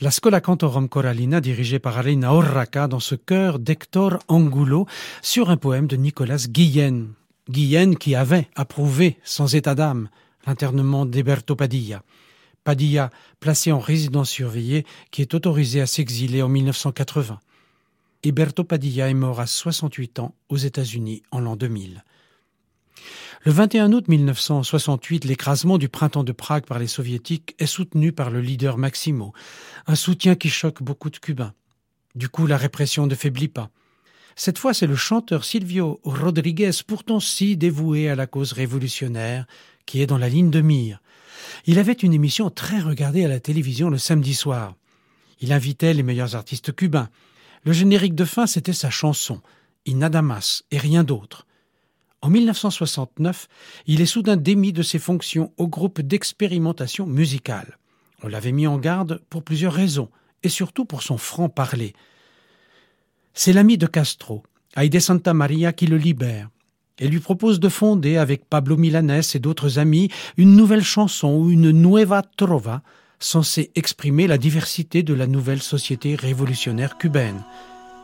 La 0.00 0.10
Scola 0.10 0.40
Cantorum 0.40 0.88
Coralina, 0.88 1.40
dirigée 1.40 1.78
par 1.78 1.98
Alina 1.98 2.34
Orraca, 2.34 2.88
dans 2.88 3.00
ce 3.00 3.14
chœur 3.14 3.58
d'Hector 3.58 4.18
Angulo, 4.28 4.86
sur 5.22 5.50
un 5.50 5.56
poème 5.56 5.86
de 5.86 5.96
Nicolas 5.96 6.46
Guillen. 6.48 7.12
Guillen 7.48 7.96
qui 7.96 8.14
avait 8.14 8.48
approuvé, 8.54 9.18
sans 9.24 9.54
état 9.54 9.74
d'âme, 9.74 10.08
l'internement 10.46 11.06
d'Eberto 11.06 11.56
Padilla. 11.56 12.02
Padilla, 12.64 13.10
placé 13.40 13.72
en 13.72 13.78
résidence 13.78 14.30
surveillée, 14.30 14.84
qui 15.10 15.22
est 15.22 15.34
autorisé 15.34 15.80
à 15.80 15.86
s'exiler 15.86 16.42
en 16.42 16.48
1980. 16.48 17.40
Eberto 18.22 18.64
Padilla 18.64 19.10
est 19.10 19.14
mort 19.14 19.40
à 19.40 19.46
68 19.46 20.18
ans 20.18 20.34
aux 20.48 20.56
États-Unis 20.56 21.22
en 21.30 21.40
l'an 21.40 21.56
2000. 21.56 22.04
Le 23.46 23.52
21 23.52 23.92
août 23.92 24.08
1968, 24.08 25.26
l'écrasement 25.26 25.76
du 25.76 25.90
printemps 25.90 26.24
de 26.24 26.32
Prague 26.32 26.64
par 26.64 26.78
les 26.78 26.86
soviétiques 26.86 27.54
est 27.58 27.66
soutenu 27.66 28.10
par 28.10 28.30
le 28.30 28.40
leader 28.40 28.78
Maximo, 28.78 29.34
un 29.86 29.96
soutien 29.96 30.34
qui 30.34 30.48
choque 30.48 30.82
beaucoup 30.82 31.10
de 31.10 31.18
Cubains. 31.18 31.52
Du 32.14 32.30
coup, 32.30 32.46
la 32.46 32.56
répression 32.56 33.06
ne 33.06 33.14
faiblit 33.14 33.48
pas. 33.48 33.68
Cette 34.34 34.56
fois, 34.56 34.72
c'est 34.72 34.86
le 34.86 34.96
chanteur 34.96 35.44
Silvio 35.44 36.00
Rodriguez, 36.04 36.70
pourtant 36.86 37.20
si 37.20 37.58
dévoué 37.58 38.08
à 38.08 38.14
la 38.14 38.26
cause 38.26 38.52
révolutionnaire, 38.52 39.44
qui 39.84 40.00
est 40.00 40.06
dans 40.06 40.16
la 40.16 40.30
ligne 40.30 40.50
de 40.50 40.62
mire. 40.62 41.02
Il 41.66 41.78
avait 41.78 41.92
une 41.92 42.14
émission 42.14 42.48
très 42.48 42.80
regardée 42.80 43.26
à 43.26 43.28
la 43.28 43.40
télévision 43.40 43.90
le 43.90 43.98
samedi 43.98 44.32
soir. 44.32 44.74
Il 45.40 45.52
invitait 45.52 45.92
les 45.92 46.02
meilleurs 46.02 46.34
artistes 46.34 46.74
cubains. 46.74 47.10
Le 47.64 47.74
générique 47.74 48.14
de 48.14 48.24
fin, 48.24 48.46
c'était 48.46 48.72
sa 48.72 48.88
chanson, 48.88 49.42
Inadamas, 49.84 50.62
et 50.70 50.78
rien 50.78 51.04
d'autre. 51.04 51.46
En 52.24 52.30
1969, 52.30 53.48
il 53.86 54.00
est 54.00 54.06
soudain 54.06 54.38
démis 54.38 54.72
de 54.72 54.82
ses 54.82 54.98
fonctions 54.98 55.52
au 55.58 55.68
groupe 55.68 56.00
d'expérimentation 56.00 57.04
musicale. 57.04 57.76
On 58.22 58.28
l'avait 58.28 58.50
mis 58.50 58.66
en 58.66 58.78
garde 58.78 59.20
pour 59.28 59.42
plusieurs 59.42 59.74
raisons, 59.74 60.08
et 60.42 60.48
surtout 60.48 60.86
pour 60.86 61.02
son 61.02 61.18
franc-parler. 61.18 61.92
C'est 63.34 63.52
l'ami 63.52 63.76
de 63.76 63.86
Castro, 63.86 64.42
Aide 64.74 64.98
Santa 65.00 65.34
Maria, 65.34 65.74
qui 65.74 65.86
le 65.86 65.98
libère 65.98 66.48
et 66.98 67.08
lui 67.08 67.20
propose 67.20 67.60
de 67.60 67.68
fonder 67.68 68.16
avec 68.16 68.48
Pablo 68.48 68.78
Milanes 68.78 69.20
et 69.34 69.38
d'autres 69.38 69.78
amis 69.78 70.08
une 70.38 70.56
nouvelle 70.56 70.84
chanson 70.84 71.36
ou 71.36 71.50
une 71.50 71.72
nueva 71.72 72.22
trova 72.22 72.82
censée 73.18 73.70
exprimer 73.74 74.28
la 74.28 74.38
diversité 74.38 75.02
de 75.02 75.12
la 75.12 75.26
nouvelle 75.26 75.60
société 75.60 76.14
révolutionnaire 76.14 76.96
cubaine. 76.96 77.44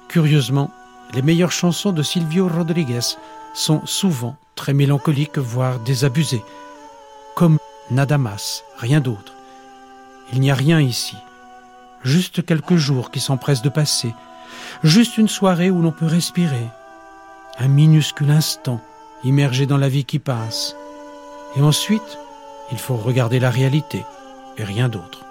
Curieusement, 0.09 0.71
les 1.13 1.23
meilleures 1.23 1.53
chansons 1.53 1.93
de 1.93 2.03
Silvio 2.03 2.49
Rodriguez 2.49 3.17
sont 3.55 3.85
souvent 3.85 4.37
très 4.55 4.73
mélancoliques, 4.73 5.39
voire 5.39 5.79
désabusées, 5.81 6.45
comme 7.35 7.59
Nadamas, 7.91 8.63
rien 8.77 9.01
d'autre. 9.01 9.35
Il 10.33 10.41
n'y 10.41 10.51
a 10.51 10.55
rien 10.55 10.81
ici, 10.81 11.17
juste 12.05 12.45
quelques 12.45 12.77
jours 12.77 13.11
qui 13.11 13.21
s'empressent 13.21 13.63
de 13.63 13.69
passer, 13.69 14.15
juste 14.85 15.19
une 15.19 15.29
soirée 15.29 15.71
où 15.71 15.83
l'on 15.83 15.93
peut 15.93 16.07
respirer, 16.07 16.67
un 17.59 17.69
minuscule 17.69 18.31
instant 18.31 18.81
immergé 19.25 19.67
dans 19.67 19.79
la 19.79 19.89
vie 19.89 20.05
qui 20.05 20.19
passe, 20.19 20.77
et 21.57 21.63
ensuite 21.63 22.19
il 22.71 22.79
faut 22.79 22.97
regarder 22.97 23.41
la 23.41 23.51
réalité 23.51 24.05
et 24.57 24.65
rien 24.65 24.89
d'autre. 24.89 25.25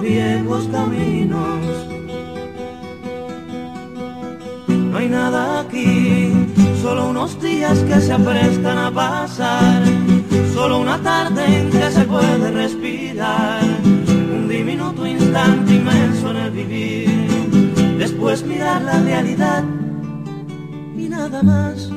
Viejos 0.00 0.68
caminos. 0.68 1.86
No 4.68 4.98
hay 4.98 5.08
nada 5.08 5.60
aquí, 5.60 6.32
solo 6.80 7.10
unos 7.10 7.40
días 7.40 7.78
que 7.80 8.00
se 8.00 8.12
aprestan 8.12 8.78
a 8.78 8.90
pasar, 8.90 9.82
solo 10.54 10.80
una 10.80 10.98
tarde 11.02 11.44
en 11.44 11.70
que 11.70 11.90
se 11.90 12.04
puede 12.04 12.50
respirar, 12.50 13.62
un 14.36 14.48
diminuto 14.48 15.06
instante 15.06 15.74
inmenso 15.74 16.30
en 16.30 16.36
el 16.36 16.50
vivir, 16.50 17.96
después 17.98 18.44
mirar 18.44 18.82
la 18.82 18.98
realidad 19.00 19.64
y 20.96 21.08
nada 21.08 21.42
más, 21.42 21.90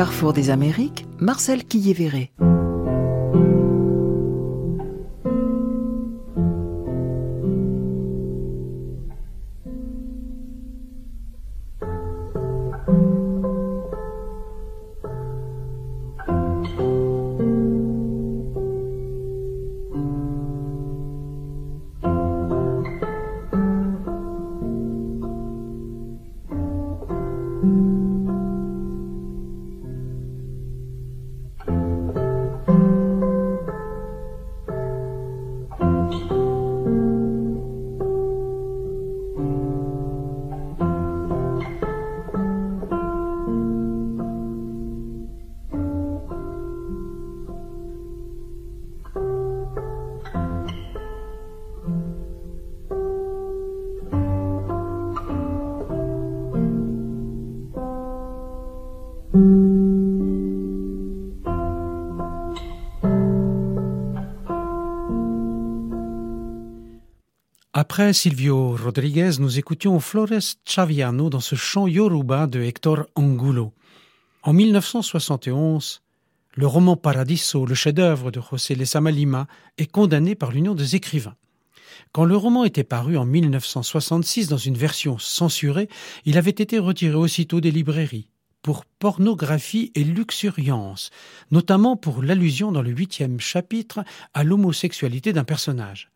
Carrefour 0.00 0.32
des 0.32 0.48
Amériques, 0.48 1.04
Marcel 1.18 1.62
Quillévéré. 1.62 2.32
Après 68.00 68.14
Silvio 68.14 68.76
Rodriguez, 68.82 69.32
nous 69.40 69.58
écoutions 69.58 70.00
Flores 70.00 70.56
Chaviano 70.64 71.28
dans 71.28 71.40
ce 71.40 71.54
chant 71.54 71.86
yoruba 71.86 72.46
de 72.46 72.62
Hector 72.62 73.04
Angulo. 73.14 73.74
En 74.42 74.54
1971, 74.54 76.00
le 76.54 76.66
roman 76.66 76.96
Paradiso, 76.96 77.66
le 77.66 77.74
chef-d'œuvre 77.74 78.30
de 78.30 78.40
José 78.40 78.74
Lezama 78.74 79.10
Lima, 79.10 79.48
est 79.76 79.92
condamné 79.92 80.34
par 80.34 80.50
l'Union 80.50 80.74
des 80.74 80.96
écrivains. 80.96 81.36
Quand 82.12 82.24
le 82.24 82.38
roman 82.38 82.64
était 82.64 82.84
paru 82.84 83.18
en 83.18 83.26
1966 83.26 84.48
dans 84.48 84.56
une 84.56 84.78
version 84.78 85.18
censurée, 85.18 85.90
il 86.24 86.38
avait 86.38 86.50
été 86.52 86.78
retiré 86.78 87.16
aussitôt 87.16 87.60
des 87.60 87.70
librairies 87.70 88.30
pour 88.62 88.86
pornographie 88.86 89.92
et 89.94 90.04
luxuriance, 90.04 91.10
notamment 91.50 91.98
pour 91.98 92.22
l'allusion 92.22 92.72
dans 92.72 92.82
le 92.82 92.92
huitième 92.92 93.40
chapitre 93.40 94.04
à 94.32 94.42
l'homosexualité 94.42 95.34
d'un 95.34 95.44
personnage. 95.44 96.10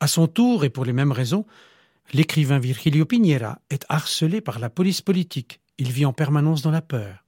À 0.00 0.06
son 0.06 0.26
tour, 0.26 0.64
et 0.64 0.70
pour 0.70 0.86
les 0.86 0.94
mêmes 0.94 1.12
raisons, 1.12 1.44
l'écrivain 2.14 2.58
Virgilio 2.58 3.04
Piñera 3.04 3.60
est 3.68 3.84
harcelé 3.90 4.40
par 4.40 4.58
la 4.58 4.70
police 4.70 5.02
politique. 5.02 5.60
Il 5.76 5.92
vit 5.92 6.06
en 6.06 6.14
permanence 6.14 6.62
dans 6.62 6.70
la 6.70 6.80
peur. 6.80 7.24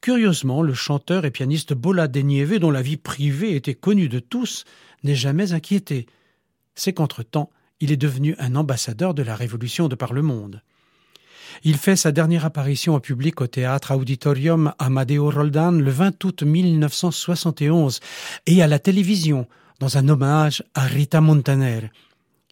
Curieusement, 0.00 0.62
le 0.62 0.72
chanteur 0.72 1.24
et 1.24 1.32
pianiste 1.32 1.74
Bola 1.74 2.06
de 2.06 2.20
Nieve, 2.20 2.58
dont 2.60 2.70
la 2.70 2.80
vie 2.82 2.96
privée 2.96 3.56
était 3.56 3.74
connue 3.74 4.08
de 4.08 4.20
tous, 4.20 4.64
n'est 5.02 5.16
jamais 5.16 5.52
inquiété. 5.52 6.06
C'est 6.76 6.92
qu'entre-temps, 6.92 7.50
il 7.80 7.90
est 7.90 7.96
devenu 7.96 8.36
un 8.38 8.54
ambassadeur 8.54 9.12
de 9.12 9.22
la 9.22 9.34
révolution 9.34 9.88
de 9.88 9.96
par 9.96 10.12
le 10.12 10.22
monde. 10.22 10.62
Il 11.64 11.76
fait 11.76 11.96
sa 11.96 12.12
dernière 12.12 12.44
apparition 12.44 12.94
en 12.94 13.00
public 13.00 13.40
au 13.40 13.48
théâtre 13.48 13.96
Auditorium 13.96 14.72
Amadeo 14.78 15.28
Roldan 15.28 15.72
le 15.72 15.90
20 15.90 16.24
août 16.24 16.42
1971 16.44 17.98
et 18.46 18.62
à 18.62 18.68
la 18.68 18.78
télévision 18.78 19.48
dans 19.80 19.96
un 19.96 20.08
hommage 20.08 20.62
à 20.74 20.82
Rita 20.82 21.20
Montaner. 21.20 21.90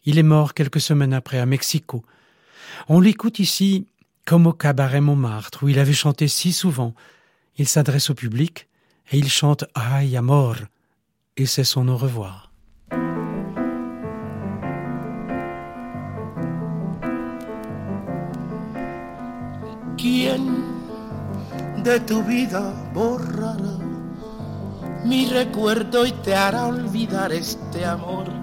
Il 0.03 0.17
est 0.17 0.23
mort 0.23 0.53
quelques 0.53 0.81
semaines 0.81 1.13
après 1.13 1.39
à 1.39 1.45
Mexico. 1.45 2.03
On 2.89 2.99
l'écoute 2.99 3.39
ici 3.39 3.85
comme 4.25 4.47
au 4.47 4.53
cabaret 4.53 5.01
Montmartre 5.01 5.63
où 5.63 5.69
il 5.69 5.79
avait 5.79 5.93
chanté 5.93 6.27
si 6.27 6.51
souvent. 6.51 6.93
Il 7.57 7.67
s'adresse 7.67 8.09
au 8.09 8.15
public 8.15 8.67
et 9.11 9.17
il 9.17 9.29
chante 9.29 9.65
Ay 9.75 10.17
amor 10.17 10.55
et 11.37 11.45
c'est 11.45 11.63
son 11.63 11.87
au 11.87 11.97
revoir. 11.97 12.47
¿Quién 19.97 20.45
de 21.83 21.99
tu 22.07 22.21
vida 22.23 22.73
borrará 22.93 23.78
mi 25.05 25.27
recuerdo 25.27 26.05
y 26.05 26.11
te 26.11 26.35
hará 26.35 26.67
olvidar 26.67 27.31
este 27.31 27.85
amor 27.85 28.39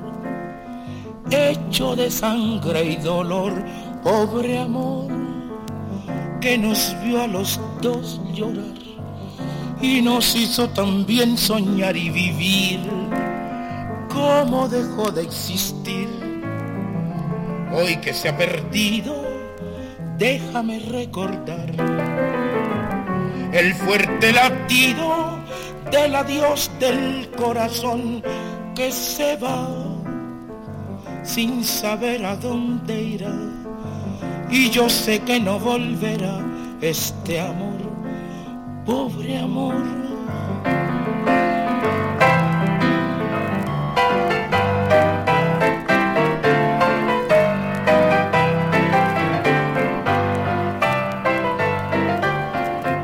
hecho 1.31 1.97
de 1.97 2.11
sangre 2.11 2.85
y 2.85 2.97
dolor, 2.97 3.53
pobre 4.03 4.59
amor 4.59 5.11
que 6.41 6.57
nos 6.57 6.95
vio 7.03 7.23
a 7.23 7.27
los 7.27 7.61
dos 7.81 8.21
llorar 8.33 8.77
y 9.81 10.01
nos 10.01 10.35
hizo 10.37 10.69
también 10.71 11.37
soñar 11.37 11.97
y 11.97 12.11
vivir 12.11 12.81
como 14.09 14.69
dejó 14.69 15.11
de 15.11 15.23
existir. 15.23 16.09
Hoy 17.73 17.97
que 17.97 18.15
se 18.15 18.31
ha 18.31 18.37
perdido, 18.37 19.15
déjame 20.17 20.79
recordar 20.79 21.71
el 23.53 23.75
fuerte 23.75 24.33
latido 24.33 25.36
del 25.91 26.15
adiós 26.15 26.71
del 26.79 27.31
corazón 27.37 28.23
que 28.75 28.91
se 28.93 29.37
va 29.37 29.69
sin 31.23 31.65
saber 31.65 32.25
a 32.25 32.37
dónde 32.37 33.03
irá 33.03 33.35
y 34.51 34.71
yo 34.71 34.89
sé 34.89 35.21
que 35.21 35.41
no 35.41 35.59
volverá 35.59 36.39
este 36.81 37.41
amor, 37.41 37.81
pobre 38.85 39.39
amor. 39.39 39.75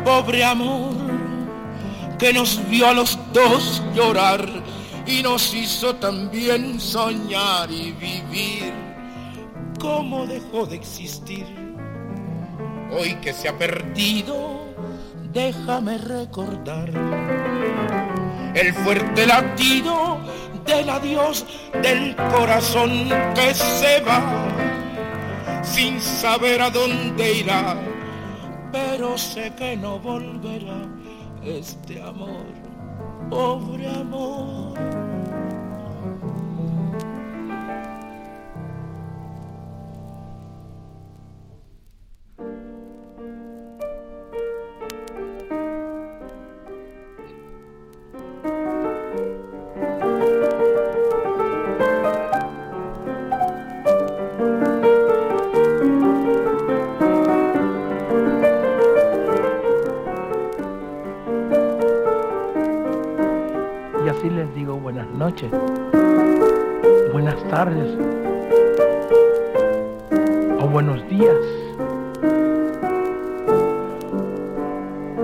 Pobre 0.04 0.44
amor 0.44 0.81
que 2.22 2.32
nos 2.32 2.60
vio 2.70 2.86
a 2.86 2.94
los 2.94 3.18
dos 3.32 3.82
llorar 3.96 4.48
y 5.04 5.24
nos 5.24 5.52
hizo 5.54 5.96
también 5.96 6.78
soñar 6.78 7.68
y 7.68 7.90
vivir. 7.90 8.72
¿Cómo 9.80 10.24
dejó 10.28 10.64
de 10.64 10.76
existir? 10.76 11.44
Hoy 12.92 13.16
que 13.16 13.32
se 13.32 13.48
ha 13.48 13.58
perdido, 13.58 14.72
déjame 15.32 15.98
recordar 15.98 16.90
el 18.54 18.72
fuerte 18.72 19.26
latido 19.26 20.20
del 20.64 20.90
adiós 20.90 21.44
del 21.82 22.14
corazón 22.14 23.08
que 23.34 23.52
se 23.52 24.00
va 24.02 24.22
sin 25.64 26.00
saber 26.00 26.62
a 26.62 26.70
dónde 26.70 27.38
irá, 27.38 27.76
pero 28.70 29.18
sé 29.18 29.52
que 29.56 29.76
no 29.76 29.98
volverá 29.98 31.01
este 31.44 32.00
amor, 32.00 32.46
pobre 33.30 33.88
amor. 33.88 35.11
Buenas 67.12 67.42
tardes 67.48 67.98
o 70.60 70.66
buenos 70.68 71.08
días. 71.08 71.36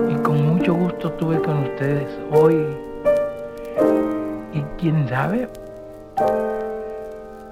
Y 0.09 0.15
con 0.23 0.47
mucho 0.47 0.73
gusto 0.73 1.09
estuve 1.09 1.39
con 1.41 1.59
ustedes 1.59 2.07
hoy. 2.31 2.65
Y 4.53 4.61
quién 4.79 5.07
sabe, 5.07 5.47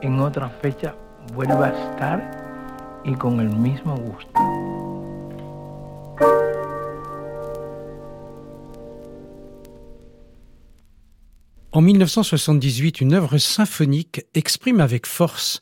en 0.02 0.20
otra 0.20 0.50
fecha 0.50 0.96
vuelva 1.36 1.68
a 1.68 1.92
estar 1.92 3.02
y 3.04 3.14
con 3.14 3.40
el 3.40 3.50
mismo 3.50 3.96
gusto. 3.98 4.77
En 11.78 11.82
1978, 11.82 13.02
une 13.02 13.14
œuvre 13.14 13.38
symphonique 13.38 14.26
exprime 14.34 14.80
avec 14.80 15.06
force 15.06 15.62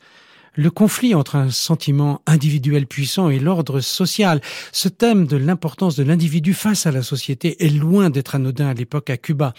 le 0.53 0.72
conflit 0.72 1.13
entre 1.13 1.36
un 1.36 1.49
sentiment 1.49 2.22
individuel 2.26 2.88
puissant 2.88 3.30
et 3.30 3.38
l'ordre 3.38 3.82
social. 3.82 4.39
Ce 4.72 4.88
thème 4.88 5.28
de 5.28 5.36
l'importance 5.36 5.97
de 5.97 6.05
l'individu 6.05 6.53
face 6.53 6.86
à 6.86 6.93
la 6.93 7.03
société 7.03 7.66
est 7.66 7.70
loin 7.70 8.09
d'être 8.09 8.36
anodin 8.36 8.68
à 8.68 8.74
l'époque 8.74 9.09
à 9.09 9.18
Cuba. 9.18 9.53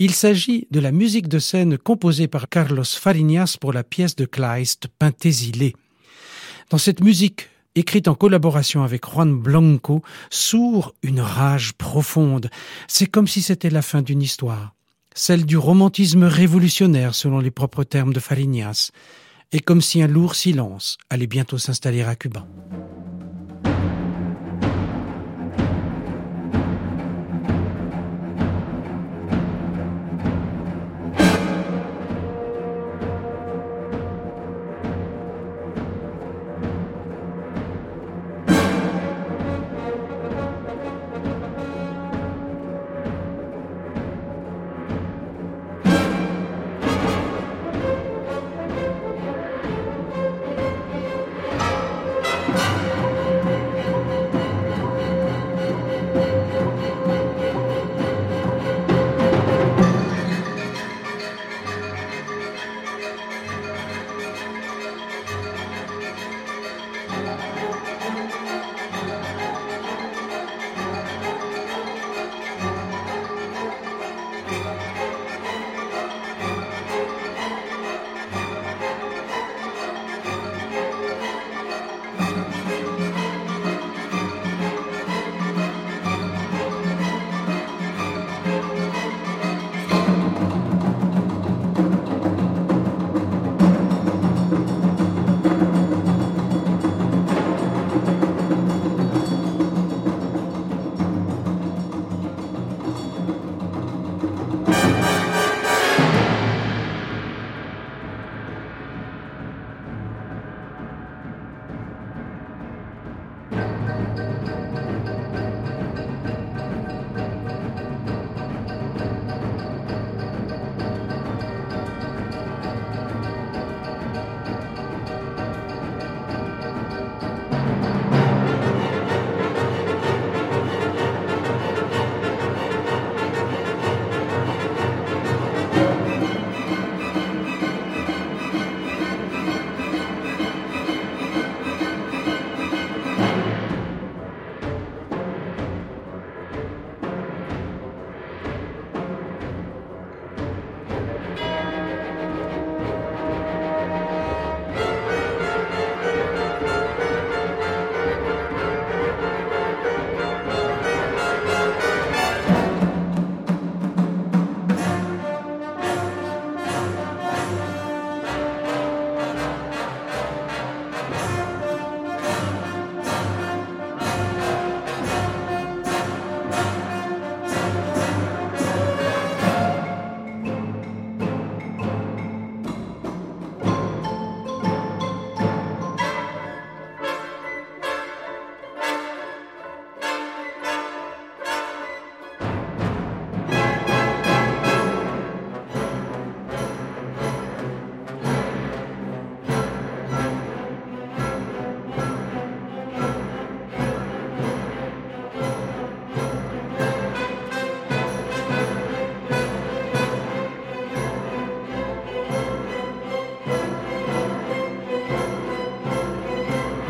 Il 0.00 0.12
s'agit 0.12 0.66
de 0.72 0.80
la 0.80 0.90
musique 0.90 1.28
de 1.28 1.38
scène 1.38 1.78
composée 1.78 2.26
par 2.26 2.48
Carlos 2.48 2.82
Fariñas 2.82 3.56
pour 3.60 3.72
la 3.72 3.84
pièce 3.84 4.16
de 4.16 4.24
Kleist 4.24 4.88
Pentésilé. 4.98 5.76
Dans 6.68 6.78
cette 6.78 7.00
musique, 7.00 7.48
écrite 7.76 8.08
en 8.08 8.16
collaboration 8.16 8.82
avec 8.82 9.04
Juan 9.06 9.38
Blanco, 9.38 10.02
sourd 10.30 10.96
une 11.04 11.20
rage 11.20 11.74
profonde. 11.74 12.50
C'est 12.88 13.06
comme 13.06 13.28
si 13.28 13.40
c'était 13.40 13.70
la 13.70 13.82
fin 13.82 14.02
d'une 14.02 14.20
histoire 14.20 14.75
celle 15.16 15.46
du 15.46 15.56
romantisme 15.56 16.24
révolutionnaire 16.24 17.14
selon 17.14 17.40
les 17.40 17.50
propres 17.50 17.84
termes 17.84 18.12
de 18.12 18.20
Fariñas, 18.20 18.90
et 19.50 19.60
comme 19.60 19.80
si 19.80 20.02
un 20.02 20.06
lourd 20.06 20.34
silence 20.34 20.98
allait 21.08 21.26
bientôt 21.26 21.56
s'installer 21.56 22.02
à 22.02 22.14
Cuba. 22.14 22.46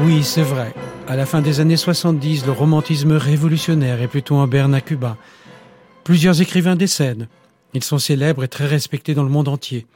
Oui, 0.06 0.22
c'est 0.22 0.42
vrai. 0.42 0.72
À 1.08 1.16
la 1.16 1.26
fin 1.26 1.42
des 1.42 1.58
années 1.58 1.76
70, 1.76 2.46
le 2.46 2.52
romantisme 2.52 3.14
révolutionnaire 3.14 4.00
est 4.00 4.06
plutôt 4.06 4.36
en 4.36 4.46
berne 4.46 4.72
à 4.72 4.80
Cuba. 4.80 5.16
Plusieurs 6.04 6.40
écrivains 6.40 6.76
décèdent. 6.76 7.26
Ils 7.74 7.82
sont 7.82 7.98
célèbres 7.98 8.44
et 8.44 8.48
très 8.48 8.66
respectés 8.66 9.14
dans 9.14 9.24
le 9.24 9.30
monde 9.30 9.48
entier. 9.48 9.88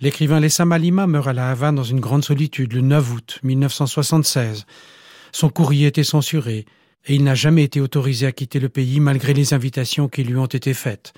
L'écrivain 0.00 0.40
Lessa 0.40 0.66
Malima 0.66 1.06
meurt 1.06 1.26
à 1.26 1.32
La 1.32 1.48
Havane 1.48 1.74
dans 1.74 1.82
une 1.82 2.00
grande 2.00 2.22
solitude 2.22 2.74
le 2.74 2.82
9 2.82 3.14
août 3.14 3.38
1976. 3.42 4.66
Son 5.32 5.48
courrier 5.48 5.86
était 5.86 6.04
censuré 6.04 6.66
et 7.06 7.14
il 7.14 7.24
n'a 7.24 7.34
jamais 7.34 7.64
été 7.64 7.80
autorisé 7.80 8.26
à 8.26 8.32
quitter 8.32 8.60
le 8.60 8.68
pays 8.68 9.00
malgré 9.00 9.32
les 9.32 9.54
invitations 9.54 10.08
qui 10.08 10.22
lui 10.22 10.36
ont 10.36 10.44
été 10.44 10.74
faites. 10.74 11.14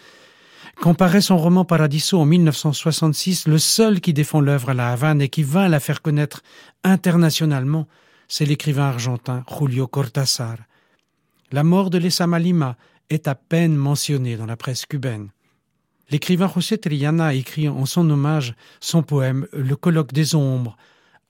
Comparé 0.81 1.23
son 1.23 1.39
roman 1.39 1.65
Paradiso 1.65 2.21
en 2.21 2.25
1966, 2.25 3.49
le 3.49 3.59
seul 3.59 4.01
qui 4.01 4.13
défend 4.13 4.41
l'œuvre 4.41 4.71
à 4.71 4.75
La 4.75 4.93
Havane 4.93 5.21
et 5.21 5.29
qui 5.29 5.43
vint 5.43 5.67
la 5.67 5.81
faire 5.81 6.03
connaître 6.03 6.45
internationalement, 6.85 7.89
c'est 8.35 8.47
l'écrivain 8.47 8.85
argentin 8.85 9.45
Julio 9.47 9.87
Cortázar. 9.87 10.57
La 11.51 11.63
mort 11.65 11.91
de 11.91 11.99
Lessa 11.99 12.27
Malima 12.27 12.79
est 13.11 13.29
à 13.29 13.35
peine 13.35 13.77
mentionnée 13.77 14.39
dans 14.39 14.47
la 14.47 14.57
presse 14.57 14.87
cubaine. 14.87 15.29
L'écrivain 16.09 16.51
José 16.53 16.79
Triana 16.79 17.35
écrit 17.35 17.69
en 17.69 17.85
son 17.85 18.09
hommage 18.09 18.55
son 18.81 19.03
poème 19.03 19.47
Le 19.53 19.77
colloque 19.77 20.15
des 20.15 20.35
ombres, 20.35 20.79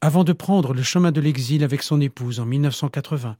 avant 0.00 0.22
de 0.22 0.32
prendre 0.32 0.74
le 0.74 0.84
chemin 0.84 1.11
de 1.11 1.20
l'exil 1.20 1.64
avec 1.64 1.82
son 1.82 2.00
épouse 2.00 2.38
en 2.38 2.46
1980. 2.46 3.36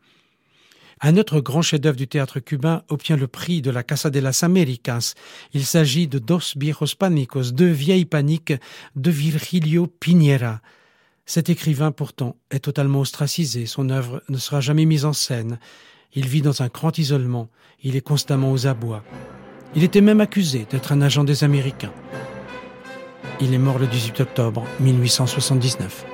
Un 1.01 1.17
autre 1.17 1.39
grand 1.39 1.63
chef-d'œuvre 1.63 1.97
du 1.97 2.09
théâtre 2.09 2.41
cubain 2.41 2.83
obtient 2.89 3.17
le 3.17 3.29
prix 3.29 3.63
de 3.63 3.71
la 3.71 3.85
Casa 3.85 4.11
de 4.11 4.19
las 4.19 4.43
Américas. 4.43 5.15
Il 5.53 5.65
s'agit 5.65 6.09
de 6.09 6.19
Dos 6.19 6.57
viejos 6.57 6.97
pánicos, 6.99 7.53
deux 7.53 7.71
vieilles 7.71 8.07
paniques 8.07 8.55
de 8.97 9.11
Virgilio 9.13 9.87
Piñera. 9.87 10.61
Cet 11.25 11.49
écrivain, 11.51 11.93
pourtant, 11.93 12.37
est 12.51 12.65
totalement 12.65 13.01
ostracisé. 13.01 13.67
Son 13.67 13.91
œuvre 13.91 14.23
ne 14.29 14.39
sera 14.39 14.61
jamais 14.61 14.85
mise 14.85 15.05
en 15.05 15.13
scène. 15.13 15.59
Il 16.15 16.27
vit 16.27 16.43
dans 16.43 16.63
un 16.63 16.69
grand 16.69 16.99
isolement. 16.99 17.49
Il 17.83 17.97
est 17.97 18.01
constamment 18.01 18.53
aux 18.53 18.67
abois. 18.67 19.05
Il 19.75 19.85
était 19.85 20.01
même 20.01 20.21
accusé 20.21 20.67
d'être 20.69 20.93
un 20.93 21.01
agent 21.01 21.25
des 21.25 21.45
Américains. 21.45 21.93
Il 23.41 23.55
est 23.55 23.59
mort 23.59 23.79
le 23.79 23.87
18 23.87 24.21
octobre 24.21 24.65
1879. 24.81 26.05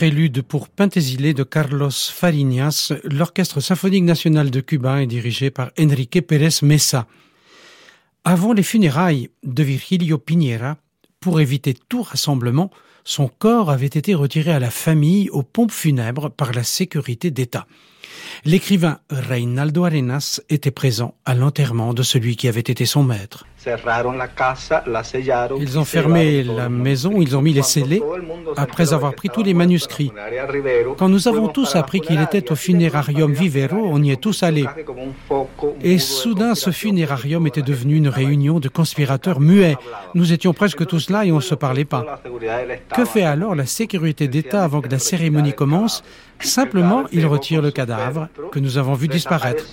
Prélude 0.00 0.40
pour 0.40 0.70
Pentesile 0.70 1.34
de 1.34 1.42
Carlos 1.42 1.90
Fariñas, 1.90 2.90
l'Orchestre 3.04 3.60
symphonique 3.60 4.04
national 4.04 4.50
de 4.50 4.60
Cuba 4.62 5.02
est 5.02 5.06
dirigé 5.06 5.50
par 5.50 5.72
Enrique 5.78 6.26
Pérez 6.26 6.62
Mesa. 6.62 7.06
Avant 8.24 8.54
les 8.54 8.62
funérailles 8.62 9.28
de 9.42 9.62
Virgilio 9.62 10.16
Piñera, 10.16 10.78
pour 11.20 11.38
éviter 11.38 11.74
tout 11.74 12.00
rassemblement, 12.00 12.70
son 13.04 13.28
corps 13.28 13.70
avait 13.70 13.88
été 13.88 14.14
retiré 14.14 14.52
à 14.52 14.58
la 14.58 14.70
famille 14.70 15.28
aux 15.28 15.42
pompes 15.42 15.70
funèbres 15.70 16.30
par 16.30 16.52
la 16.52 16.64
sécurité 16.64 17.30
d'État. 17.30 17.66
L'écrivain 18.44 18.98
Reinaldo 19.10 19.84
Arenas 19.84 20.40
était 20.48 20.70
présent 20.70 21.14
à 21.24 21.34
l'enterrement 21.34 21.94
de 21.94 22.02
celui 22.02 22.36
qui 22.36 22.48
avait 22.48 22.60
été 22.60 22.86
son 22.86 23.02
maître. 23.02 23.46
Ils 25.58 25.78
ont 25.78 25.84
fermé 25.84 26.42
la 26.42 26.70
maison, 26.70 27.20
ils 27.20 27.36
ont 27.36 27.42
mis 27.42 27.52
les 27.52 27.62
scellés, 27.62 28.02
après 28.56 28.94
avoir 28.94 29.14
pris 29.14 29.28
tous 29.28 29.42
les 29.42 29.52
manuscrits. 29.52 30.10
Quand 30.96 31.10
nous 31.10 31.28
avons 31.28 31.48
tous 31.48 31.76
appris 31.76 32.00
qu'il 32.00 32.20
était 32.22 32.50
au 32.50 32.54
funérarium 32.54 33.32
Vivero, 33.32 33.76
on 33.76 34.02
y 34.02 34.12
est 34.12 34.20
tous 34.20 34.42
allés. 34.42 34.64
Et 35.82 35.98
soudain, 35.98 36.54
ce 36.54 36.70
funérarium 36.70 37.46
était 37.46 37.62
devenu 37.62 37.96
une 37.96 38.08
réunion 38.08 38.60
de 38.60 38.68
conspirateurs 38.68 39.40
muets. 39.40 39.76
Nous 40.14 40.32
étions 40.32 40.54
presque 40.54 40.86
tous 40.86 41.10
là 41.10 41.26
et 41.26 41.32
on 41.32 41.36
ne 41.36 41.40
se 41.40 41.54
parlait 41.54 41.84
pas. 41.84 42.22
Que 42.94 43.04
fait 43.04 43.24
alors 43.24 43.54
la 43.54 43.66
sécurité 43.66 44.26
d'État 44.26 44.64
avant 44.64 44.80
que 44.80 44.88
la 44.88 44.98
cérémonie 44.98 45.52
commence? 45.52 46.02
Simplement, 46.40 47.04
il 47.12 47.26
retire 47.26 47.62
le 47.62 47.70
cadavre 47.70 48.28
que 48.50 48.58
nous 48.58 48.78
avons 48.78 48.94
vu 48.94 49.08
disparaître. 49.08 49.64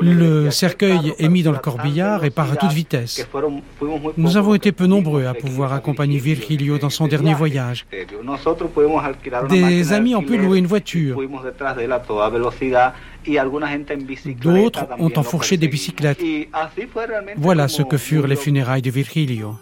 Le 0.00 0.50
cercueil 0.50 1.14
est 1.18 1.28
mis 1.28 1.42
dans 1.42 1.52
le 1.52 1.58
corbillard 1.58 2.24
et 2.24 2.30
part 2.30 2.52
à 2.52 2.56
toute 2.56 2.72
vitesse. 2.72 3.26
Nous 4.16 4.36
avons 4.36 4.54
été 4.54 4.72
peu 4.72 4.86
nombreux 4.86 5.26
à 5.26 5.34
pouvoir 5.34 5.72
accompagner 5.72 6.18
Virgilio 6.18 6.78
dans 6.78 6.90
son 6.90 7.06
dernier 7.06 7.34
voyage. 7.34 7.86
Des 9.48 9.92
amis 9.92 10.14
ont 10.14 10.22
pu 10.22 10.36
louer 10.38 10.58
une 10.58 10.66
voiture. 10.66 11.18
D'autres 14.40 14.86
ont 14.98 15.12
enfourché 15.16 15.56
des 15.56 15.68
bicyclettes. 15.68 16.22
Voilà 17.36 17.68
ce 17.68 17.82
que 17.82 17.96
furent 17.96 18.26
les 18.26 18.36
funérailles 18.36 18.82
de 18.82 18.90
Virgilio. 18.90 19.56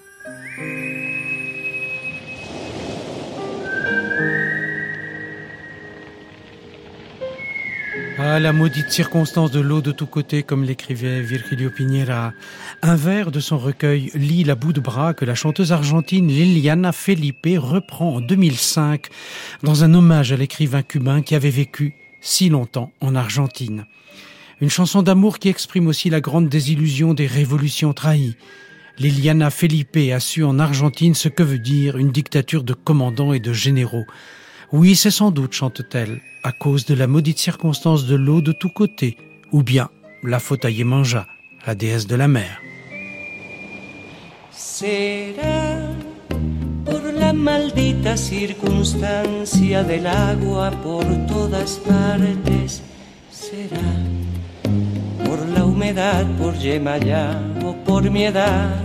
Ah, 8.19 8.41
la 8.41 8.55
maudite 8.55 8.91
circonstance 8.91 9.51
de 9.51 9.61
l'eau 9.61 9.83
de 9.83 9.93
tous 9.93 10.07
côtés, 10.07 10.43
comme 10.43 10.65
l'écrivait 10.65 11.21
Virgilio 11.21 11.69
Piñera. 11.69 12.33
Un 12.81 12.97
vers 12.97 13.31
de 13.31 13.41
son 13.41 13.59
recueil 13.59 14.11
lit 14.15 14.43
la 14.43 14.55
bout 14.55 14.73
de 14.73 14.81
bras 14.81 15.13
que 15.13 15.27
la 15.27 15.35
chanteuse 15.35 15.71
argentine 15.71 16.27
Liliana 16.29 16.93
Felipe 16.93 17.59
reprend 17.59 18.15
en 18.15 18.21
2005 18.23 19.09
dans 19.63 19.85
un 19.85 19.93
hommage 19.93 20.33
à 20.33 20.37
l'écrivain 20.39 20.81
cubain 20.81 21.21
qui 21.21 21.35
avait 21.35 21.51
vécu 21.51 21.95
si 22.23 22.49
longtemps 22.49 22.91
en 23.03 23.15
Argentine. 23.15 23.85
Une 24.63 24.71
chanson 24.71 25.03
d'amour 25.03 25.39
qui 25.39 25.51
exprime 25.51 25.87
aussi 25.87 26.09
la 26.09 26.23
grande 26.23 26.49
désillusion 26.49 27.13
des 27.13 27.27
révolutions 27.27 27.93
trahies. 27.93 28.37
Liliana 28.99 29.51
Felipe 29.51 29.99
a 30.15 30.21
su 30.21 30.43
en 30.43 30.59
Argentine 30.59 31.15
ce 31.15 31.29
que 31.29 31.43
veut 31.43 31.59
dire 31.59 31.99
une 31.99 32.13
dictature 32.13 32.65
de 32.65 32.73
commandants 32.73 33.35
et 33.35 33.41
de 33.41 33.53
généraux. 33.53 34.07
Oui, 34.73 34.97
c'est 34.97 35.11
sans 35.11 35.31
doute, 35.31 35.53
chante-t-elle, 35.53 36.21
à 36.43 36.53
cause 36.53 36.85
de 36.87 36.95
la 36.95 37.07
maudite 37.07 37.39
circonstance 37.39 38.07
de 38.07 38.17
l'eau 38.17 38.41
de 38.41 38.53
tous 38.53 38.71
côtés, 38.71 39.17
ou 39.53 39.63
bien 39.63 39.89
la 40.23 40.39
faute 40.39 40.65
à 40.65 40.71
Yemanja, 40.71 41.27
la 41.67 41.75
déesse 41.75 42.07
de 42.07 42.17
la 42.17 42.29
mer. 42.29 42.61
Será 44.51 45.95
por 46.85 47.03
la 47.13 47.33
maldita 47.33 48.17
circunstancia 48.17 49.83
del 49.83 50.07
agua 50.07 50.71
por 50.83 51.05
todas 51.27 51.79
partes 51.79 52.83
será 53.31 53.89
por 55.25 55.39
la 55.49 55.65
humedad, 55.65 56.25
por 56.39 56.55
Yemayá 56.55 57.41
o 57.65 57.75
por 57.85 58.11
mi 58.11 58.25
edad, 58.25 58.83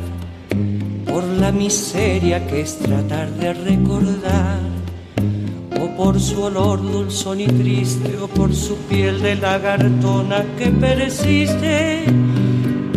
por 1.05 1.23
la 1.23 1.51
miseria 1.51 2.45
que 2.47 2.61
es 2.61 2.77
tratar 2.79 3.29
de 3.31 3.53
recordar, 3.53 4.59
por 6.03 6.19
su 6.19 6.41
olor 6.41 6.81
dulzón 6.81 7.41
y 7.41 7.45
triste, 7.45 8.17
o 8.19 8.27
por 8.27 8.55
su 8.55 8.75
piel 8.89 9.21
de 9.21 9.35
lagartona 9.35 10.43
que 10.57 10.71
persiste, 10.71 12.05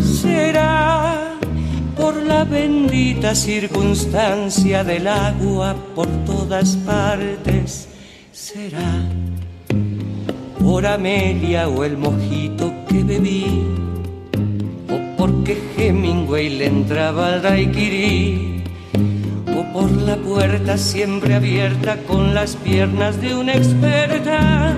será 0.03 1.37
por 1.99 2.17
la 2.23 2.45
bendita 2.45 3.35
circunstancia 3.35 4.85
del 4.85 5.07
agua 5.07 5.77
por 5.95 6.09
todas 6.25 6.77
partes, 6.77 7.89
será 8.33 9.03
por 10.59 10.87
Amelia 10.87 11.69
o 11.69 11.85
el 11.85 11.99
mojito 11.99 12.73
que 12.89 13.05
bebí, 13.05 13.67
o 14.91 15.17
porque 15.19 15.63
Hemingway 15.77 16.49
le 16.49 16.67
entraba 16.69 17.35
al 17.35 17.43
daiquiri, 17.43 18.64
o 19.57 19.65
por 19.73 19.91
la 19.91 20.17
puerta 20.17 20.77
siempre 20.77 21.35
abierta 21.35 21.97
con 22.07 22.35
las 22.35 22.57
piernas 22.57 23.21
de 23.21 23.35
una 23.35 23.55
experta 23.55 24.77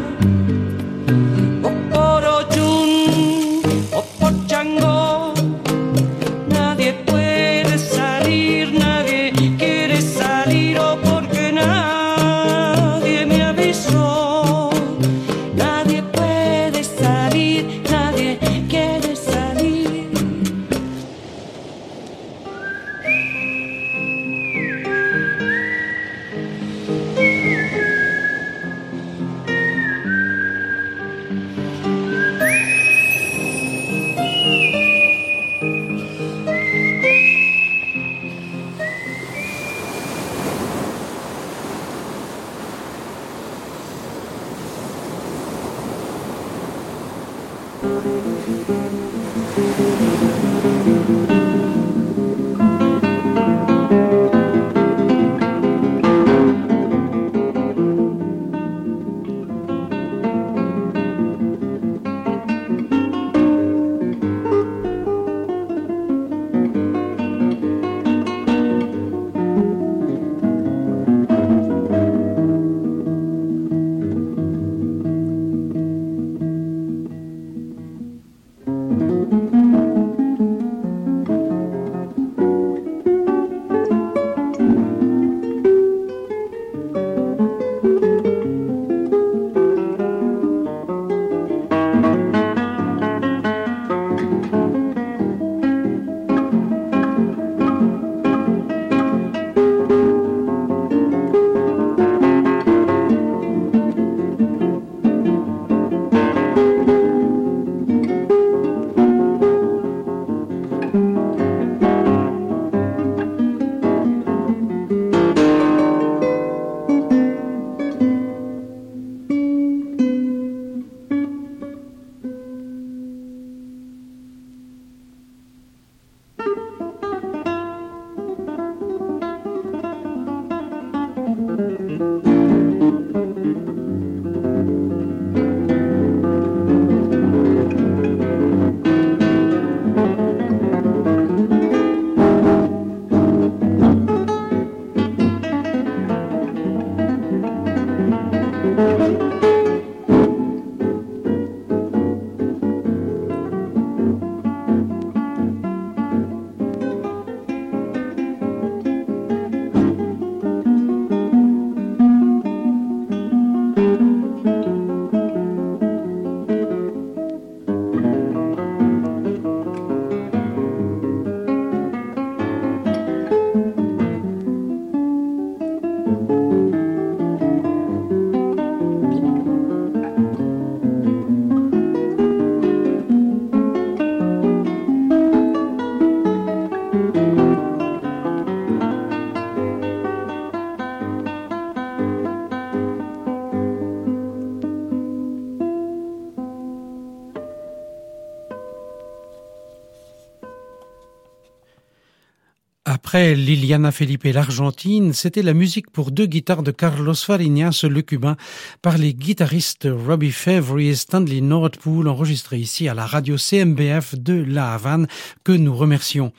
Après 203.16 203.34
Liliana 203.34 203.92
Felipe 203.92 204.24
l'Argentine, 204.24 205.14
c'était 205.14 205.40
la 205.40 205.54
musique 205.54 205.90
pour 205.90 206.10
deux 206.10 206.26
guitares 206.26 206.62
de 206.62 206.70
Carlos 206.70 207.14
Fariñas, 207.14 207.80
le 207.88 208.02
cubain, 208.02 208.36
par 208.82 208.98
les 208.98 209.14
guitaristes 209.14 209.88
Robbie 209.90 210.32
Favre 210.32 210.78
et 210.80 210.94
Stanley 210.94 211.40
Nordpool, 211.40 212.08
enregistrés 212.08 212.58
ici 212.58 212.88
à 212.88 212.94
la 212.94 213.06
radio 213.06 213.38
CMBF 213.38 214.16
de 214.16 214.44
La 214.46 214.74
Havane, 214.74 215.06
que 215.44 215.52
nous 215.52 215.74
remercions. 215.74 216.34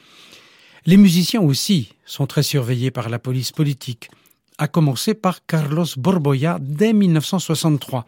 Les 0.86 0.98
musiciens 0.98 1.42
aussi 1.42 1.94
sont 2.06 2.28
très 2.28 2.44
surveillés 2.44 2.92
par 2.92 3.10
la 3.10 3.18
police 3.18 3.52
politique, 3.52 4.12
à 4.60 4.68
commencer 4.68 5.16
par 5.16 5.48
Carlos 5.48 5.88
Borboya 5.98 6.60
dès 6.62 6.94
1963. 6.94 8.06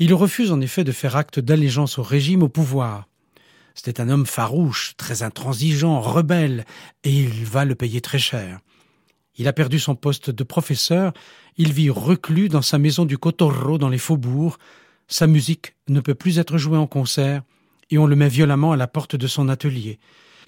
Il 0.00 0.12
refuse 0.12 0.52
en 0.52 0.60
effet 0.60 0.84
de 0.84 0.92
faire 0.92 1.16
acte 1.16 1.40
d'allégeance 1.40 1.98
au 1.98 2.02
régime 2.02 2.42
au 2.42 2.50
pouvoir. 2.50 3.06
C'était 3.76 4.00
un 4.00 4.08
homme 4.08 4.24
farouche, 4.24 4.94
très 4.96 5.22
intransigeant, 5.22 6.00
rebelle, 6.00 6.64
et 7.04 7.12
il 7.12 7.44
va 7.44 7.66
le 7.66 7.74
payer 7.74 8.00
très 8.00 8.18
cher. 8.18 8.60
Il 9.36 9.48
a 9.48 9.52
perdu 9.52 9.78
son 9.78 9.94
poste 9.94 10.30
de 10.30 10.44
professeur, 10.44 11.12
il 11.58 11.72
vit 11.72 11.90
reclus 11.90 12.48
dans 12.48 12.62
sa 12.62 12.78
maison 12.78 13.04
du 13.04 13.18
Cotorro 13.18 13.76
dans 13.76 13.90
les 13.90 13.98
faubourgs, 13.98 14.56
sa 15.08 15.26
musique 15.26 15.74
ne 15.88 16.00
peut 16.00 16.14
plus 16.14 16.38
être 16.38 16.56
jouée 16.56 16.78
en 16.78 16.86
concert, 16.86 17.42
et 17.90 17.98
on 17.98 18.06
le 18.06 18.16
met 18.16 18.30
violemment 18.30 18.72
à 18.72 18.76
la 18.76 18.86
porte 18.86 19.14
de 19.14 19.26
son 19.26 19.50
atelier. 19.50 19.98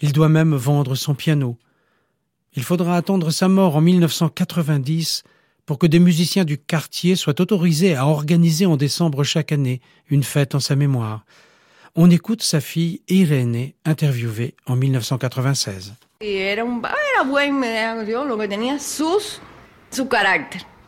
Il 0.00 0.12
doit 0.12 0.30
même 0.30 0.54
vendre 0.54 0.94
son 0.94 1.14
piano. 1.14 1.58
Il 2.54 2.62
faudra 2.62 2.96
attendre 2.96 3.30
sa 3.30 3.48
mort 3.48 3.76
en 3.76 3.82
1990 3.82 5.22
pour 5.66 5.78
que 5.78 5.86
des 5.86 5.98
musiciens 5.98 6.46
du 6.46 6.56
quartier 6.56 7.14
soient 7.14 7.40
autorisés 7.42 7.94
à 7.94 8.06
organiser 8.06 8.64
en 8.64 8.78
décembre 8.78 9.22
chaque 9.22 9.52
année 9.52 9.82
une 10.08 10.22
fête 10.22 10.54
en 10.54 10.60
sa 10.60 10.76
mémoire. 10.76 11.26
On 12.00 12.10
écoute 12.10 12.42
sa 12.44 12.60
fille 12.60 13.00
Irene, 13.08 13.70
interviewée 13.84 14.54
en 14.66 14.76
1996. 14.76 15.94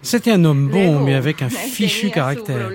C'était 0.02 0.30
un 0.30 0.44
homme 0.44 0.68
bon, 0.68 1.00
mais 1.00 1.14
avec 1.14 1.42
un 1.42 1.48
fichu 1.48 2.10
caractère. 2.10 2.70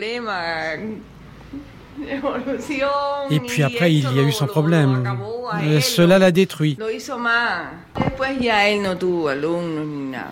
Et 3.32 3.40
puis 3.40 3.64
après, 3.64 3.94
il 3.94 4.04
y 4.16 4.20
a 4.20 4.24
eu 4.24 4.32
son 4.32 4.48
problème. 4.48 5.18
cela 5.82 6.20
l'a 6.20 6.32
détruit. 6.32 6.78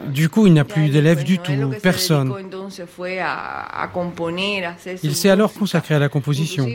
Du 0.07 0.29
coup, 0.29 0.47
il 0.47 0.53
n'a 0.53 0.63
plus 0.63 0.89
d'élèves 0.89 1.23
du 1.23 1.39
tout, 1.39 1.73
personne. 1.81 2.33
Il 5.03 5.15
s'est 5.15 5.29
alors 5.29 5.53
consacré 5.53 5.95
à 5.95 5.99
la 5.99 6.09
composition. 6.09 6.67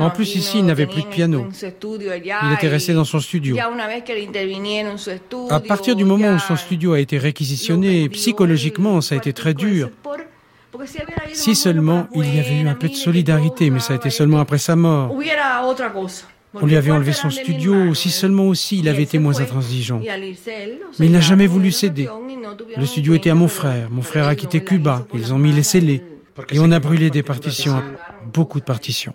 En 0.00 0.10
plus, 0.10 0.34
ici, 0.34 0.58
il 0.58 0.66
n'avait 0.66 0.86
plus 0.86 1.02
de 1.02 1.08
piano. 1.08 1.46
Il 1.62 2.52
était 2.54 2.68
resté 2.68 2.94
dans 2.94 3.04
son 3.04 3.20
studio. 3.20 3.56
À 5.50 5.60
partir 5.60 5.96
du 5.96 6.04
moment 6.04 6.30
où 6.34 6.38
son 6.38 6.56
studio 6.56 6.92
a 6.92 7.00
été 7.00 7.18
réquisitionné, 7.18 8.08
psychologiquement, 8.08 9.00
ça 9.00 9.14
a 9.14 9.18
été 9.18 9.32
très 9.32 9.54
dur. 9.54 9.90
Si 11.32 11.54
seulement 11.54 12.08
il 12.14 12.34
y 12.34 12.38
avait 12.38 12.60
eu 12.60 12.68
un 12.68 12.74
peu 12.74 12.88
de 12.88 12.94
solidarité, 12.94 13.70
mais 13.70 13.80
ça 13.80 13.92
a 13.92 13.96
été 13.96 14.10
seulement 14.10 14.40
après 14.40 14.58
sa 14.58 14.76
mort. 14.76 15.14
On 16.54 16.66
lui 16.66 16.76
avait 16.76 16.90
enlevé 16.90 17.12
son 17.12 17.30
studio, 17.30 17.94
si 17.94 18.10
seulement 18.10 18.48
aussi 18.48 18.78
il 18.78 18.88
avait 18.88 19.02
été 19.02 19.18
moins 19.18 19.40
intransigeant. 19.40 20.00
Mais 20.98 21.06
il 21.06 21.12
n'a 21.12 21.20
jamais 21.20 21.46
voulu 21.46 21.72
céder. 21.72 22.08
Le 22.76 22.86
studio 22.86 23.14
était 23.14 23.30
à 23.30 23.34
mon 23.34 23.48
frère. 23.48 23.88
Mon 23.90 24.02
frère 24.02 24.26
a 24.28 24.34
quitté 24.34 24.62
Cuba. 24.62 25.06
Ils 25.14 25.32
ont 25.32 25.38
mis 25.38 25.52
les 25.52 25.62
scellés. 25.62 26.02
Et 26.50 26.58
on 26.58 26.70
a 26.70 26.78
brûlé 26.78 27.10
des 27.10 27.22
partitions, 27.22 27.82
beaucoup 28.32 28.60
de 28.60 28.64
partitions. 28.64 29.14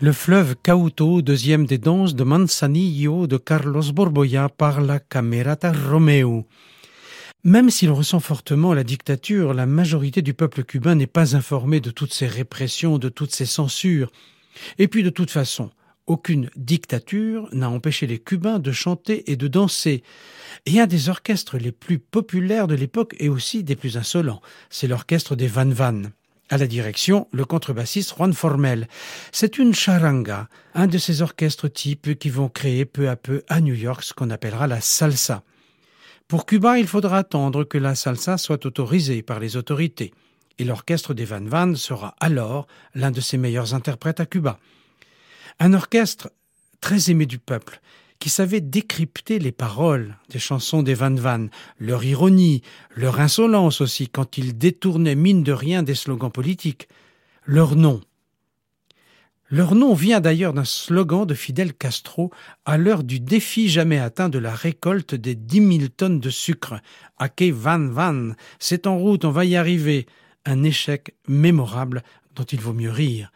Le 0.00 0.12
fleuve 0.12 0.54
Cauto, 0.64 1.22
deuxième 1.22 1.66
des 1.66 1.78
danses 1.78 2.14
de 2.14 2.22
Manzanillo 2.22 3.26
de 3.26 3.36
Carlos 3.36 3.92
Borboya 3.92 4.48
par 4.48 4.80
la 4.80 5.00
Camerata 5.00 5.72
Romeo. 5.72 6.46
Même 7.42 7.68
s'il 7.68 7.90
ressent 7.90 8.20
fortement 8.20 8.74
la 8.74 8.84
dictature, 8.84 9.54
la 9.54 9.66
majorité 9.66 10.22
du 10.22 10.34
peuple 10.34 10.62
cubain 10.62 10.94
n'est 10.94 11.08
pas 11.08 11.34
informée 11.34 11.80
de 11.80 11.90
toutes 11.90 12.12
ces 12.12 12.28
répressions, 12.28 12.98
de 12.98 13.08
toutes 13.08 13.34
ces 13.34 13.44
censures. 13.44 14.12
Et 14.78 14.86
puis 14.86 15.02
de 15.02 15.10
toute 15.10 15.32
façon, 15.32 15.72
aucune 16.06 16.48
dictature 16.54 17.48
n'a 17.50 17.68
empêché 17.68 18.06
les 18.06 18.20
Cubains 18.20 18.60
de 18.60 18.70
chanter 18.70 19.28
et 19.32 19.34
de 19.34 19.48
danser. 19.48 20.04
Et 20.64 20.78
un 20.78 20.86
des 20.86 21.08
orchestres 21.08 21.58
les 21.58 21.72
plus 21.72 21.98
populaires 21.98 22.68
de 22.68 22.76
l'époque 22.76 23.16
et 23.18 23.28
aussi 23.28 23.64
des 23.64 23.74
plus 23.74 23.96
insolents, 23.96 24.42
c'est 24.70 24.86
l'orchestre 24.86 25.34
des 25.34 25.48
Van 25.48 25.68
Van. 25.68 26.02
À 26.50 26.56
la 26.56 26.66
direction, 26.66 27.28
le 27.32 27.44
contrebassiste 27.44 28.14
Juan 28.16 28.32
Formel. 28.32 28.88
C'est 29.32 29.58
une 29.58 29.74
charanga, 29.74 30.48
un 30.74 30.86
de 30.86 30.96
ces 30.96 31.20
orchestres 31.20 31.70
types 31.70 32.18
qui 32.18 32.30
vont 32.30 32.48
créer 32.48 32.86
peu 32.86 33.10
à 33.10 33.16
peu 33.16 33.42
à 33.48 33.60
New 33.60 33.74
York 33.74 34.02
ce 34.02 34.14
qu'on 34.14 34.30
appellera 34.30 34.66
la 34.66 34.80
salsa. 34.80 35.42
Pour 36.26 36.46
Cuba, 36.46 36.78
il 36.78 36.86
faudra 36.86 37.18
attendre 37.18 37.64
que 37.64 37.76
la 37.76 37.94
salsa 37.94 38.38
soit 38.38 38.64
autorisée 38.64 39.22
par 39.22 39.40
les 39.40 39.56
autorités. 39.56 40.14
Et 40.58 40.64
l'orchestre 40.64 41.12
des 41.12 41.26
Van 41.26 41.44
Van 41.44 41.74
sera 41.74 42.14
alors 42.18 42.66
l'un 42.94 43.10
de 43.10 43.20
ses 43.20 43.36
meilleurs 43.36 43.74
interprètes 43.74 44.20
à 44.20 44.26
Cuba. 44.26 44.58
Un 45.60 45.74
orchestre 45.74 46.30
très 46.80 47.10
aimé 47.10 47.26
du 47.26 47.38
peuple, 47.38 47.80
qui 48.18 48.30
savait 48.30 48.60
décrypter 48.60 49.38
les 49.38 49.52
paroles 49.52 50.16
des 50.28 50.38
chansons 50.38 50.82
des 50.82 50.94
Van 50.94 51.14
Van, 51.14 51.46
leur 51.78 52.04
ironie, 52.04 52.62
leur 52.96 53.20
insolence 53.20 53.80
aussi 53.80 54.08
quand 54.08 54.38
ils 54.38 54.56
détournaient 54.56 55.14
mine 55.14 55.42
de 55.42 55.52
rien 55.52 55.82
des 55.82 55.94
slogans 55.94 56.32
politiques, 56.32 56.88
leur 57.44 57.76
nom. 57.76 58.00
Leur 59.50 59.74
nom 59.74 59.94
vient 59.94 60.20
d'ailleurs 60.20 60.52
d'un 60.52 60.66
slogan 60.66 61.24
de 61.24 61.32
Fidel 61.32 61.72
Castro 61.72 62.30
à 62.66 62.76
l'heure 62.76 63.02
du 63.02 63.18
défi 63.18 63.70
jamais 63.70 63.98
atteint 63.98 64.28
de 64.28 64.38
la 64.38 64.54
récolte 64.54 65.14
des 65.14 65.34
dix 65.34 65.62
mille 65.62 65.88
tonnes 65.88 66.20
de 66.20 66.28
sucre. 66.28 66.74
Ake 67.18 67.50
Van 67.52 67.88
Van, 67.88 68.32
c'est 68.58 68.86
en 68.86 68.98
route, 68.98 69.24
on 69.24 69.30
va 69.30 69.46
y 69.46 69.56
arriver. 69.56 70.06
Un 70.44 70.64
échec 70.64 71.14
mémorable 71.28 72.02
dont 72.34 72.44
il 72.44 72.60
vaut 72.60 72.74
mieux 72.74 72.90
rire. 72.90 73.32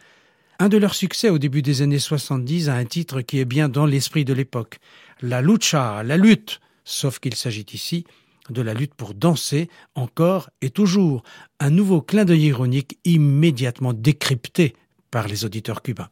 Un 0.63 0.69
de 0.69 0.79
leurs 0.79 0.95
succès 0.95 1.29
au 1.29 1.39
début 1.39 1.61
des 1.61 1.83
années 1.83 1.99
70 1.99 2.69
a 2.69 2.75
un 2.75 2.85
titre 2.85 3.21
qui 3.21 3.41
est 3.41 3.45
bien 3.45 3.69
dans 3.69 3.85
l'esprit 3.85 4.25
de 4.25 4.33
l'époque. 4.33 4.79
La 5.21 5.43
lucha, 5.43 6.05
la 6.05 6.17
lutte. 6.17 6.61
Sauf 6.85 7.19
qu'il 7.19 7.35
s'agit 7.35 7.67
ici 7.73 8.05
de 8.49 8.63
la 8.63 8.73
lutte 8.73 8.95
pour 8.95 9.13
danser, 9.13 9.69
encore 9.97 10.51
et 10.61 10.71
toujours. 10.71 11.25
Un 11.59 11.71
nouveau 11.71 12.01
clin 12.01 12.25
d'œil 12.25 12.45
ironique 12.45 12.97
immédiatement 13.05 13.93
décrypté 13.93 14.77
par 15.11 15.27
les 15.27 15.45
auditeurs 15.45 15.83
cubains. 15.83 16.11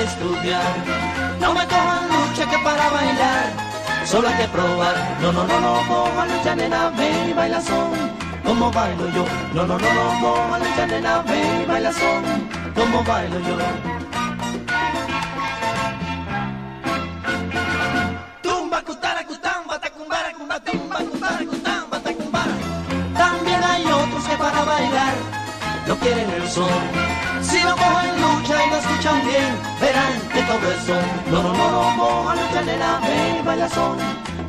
Estudiar. 0.00 0.74
No 1.40 1.52
me 1.54 1.66
cojan 1.66 2.08
lucha 2.08 2.48
que 2.48 2.58
para 2.58 2.88
bailar 2.90 3.52
solo 4.04 4.28
hay 4.28 4.34
que 4.34 4.48
probar. 4.48 4.96
No, 5.20 5.32
no, 5.32 5.46
no, 5.46 5.60
no, 5.60 5.72
cojan 5.88 6.28
lucha 6.32 6.54
nena, 6.56 6.90
ven 6.90 7.30
y 7.30 7.32
baila 7.32 7.60
son. 7.60 7.90
Como 8.44 8.70
bailo 8.72 9.08
yo, 9.10 9.24
no, 9.54 9.66
no, 9.66 9.78
no, 9.78 9.94
no, 9.94 10.20
cojan 10.20 10.60
lucha 10.62 10.86
nena, 10.86 11.22
ven 11.22 11.62
y 11.62 11.66
baila 11.66 11.92
son. 11.92 12.22
Como 12.74 13.02
bailo 13.04 13.38
yo. 13.40 13.56
Tumba, 18.42 18.82
cutara, 18.82 19.26
cutamba, 19.26 19.78
tacumbara, 19.78 20.32
cumba, 20.32 20.60
tumba, 20.60 20.96
cutara, 20.98 21.44
cutamba, 21.44 21.98
tacumbara. 22.00 22.54
También 23.16 23.62
hay 23.62 23.84
otros 23.86 24.24
que 24.24 24.36
para 24.36 24.64
bailar 24.64 25.14
no 25.86 25.96
quieren 25.96 26.30
el 26.30 26.48
son 26.48 27.21
si 27.42 27.60
lo 27.60 27.76
cogen 27.76 28.20
lucha 28.20 28.64
y 28.64 28.70
lo 28.70 28.76
escuchan 28.76 29.26
bien, 29.26 29.58
verán 29.80 30.12
que 30.32 30.42
todo 30.42 30.72
es 30.72 30.84
son. 30.84 31.04
No, 31.30 31.42
no, 31.42 31.52
no, 31.54 31.70
no, 31.70 32.02
cojan 32.02 32.38
lucha 32.40 32.62
nena, 32.62 33.00
ven 33.00 33.36
y 33.36 33.42
baila 33.42 33.68
son. 33.68 33.96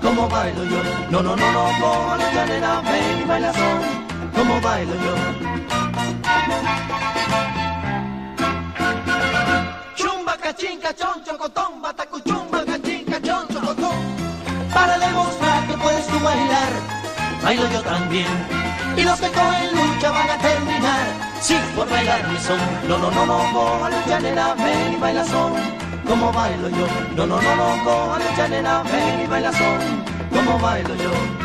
Como 0.02 0.28
bailo 0.30 0.64
yo. 0.66 0.82
No, 1.10 1.22
no, 1.22 1.36
no, 1.36 1.52
no, 1.52 1.64
cojan 1.82 2.20
lucha 2.20 2.46
nena, 2.46 2.82
ven 2.82 3.22
y 3.22 3.24
baila 3.26 3.54
son. 3.54 3.80
Como 4.36 4.62
bailo 4.62 4.94
yo. 5.06 5.14
Chumba, 9.96 10.38
cachín, 10.38 10.80
cachón, 10.80 11.24
chocotón, 11.26 11.82
batacuchumba, 11.82 12.66
cachín, 12.66 13.06
cachón, 13.06 13.48
chocotón. 13.48 13.98
Para 14.74 14.98
demostrar 14.98 15.68
que 15.68 15.74
puedes 15.78 16.08
tú 16.08 16.20
bailar, 16.20 16.74
bailo 17.44 17.70
yo 17.72 17.82
también. 17.82 18.28
Y 18.98 19.02
los 19.02 19.20
que 19.20 19.28
cogen 19.30 19.76
lucha 19.76 20.12
van 20.12 20.30
a 20.30 20.38
terminar 20.38 20.73
por 21.76 21.90
bailar 21.90 22.28
mi 22.30 22.38
son. 22.38 22.60
No, 22.88 22.98
no, 22.98 23.12
no, 23.12 23.26
no, 23.26 23.38
coja 23.54 23.90
lucha 23.90 24.20
nena, 24.20 24.54
ven 24.56 24.94
y 24.94 24.96
baila 24.98 25.26
son. 25.26 25.54
Como 26.08 26.32
bailo 26.32 26.70
yo. 26.70 26.88
No, 27.16 27.26
no, 27.26 27.42
no, 27.42 27.56
no, 27.56 27.84
coja 27.84 28.20
lucha 28.20 28.48
nena, 28.48 28.84
ven 28.84 29.22
y 29.22 29.28
baila 29.28 29.52
son. 29.52 29.80
Como 30.32 30.60
bailo 30.60 30.96
yo. 30.96 31.43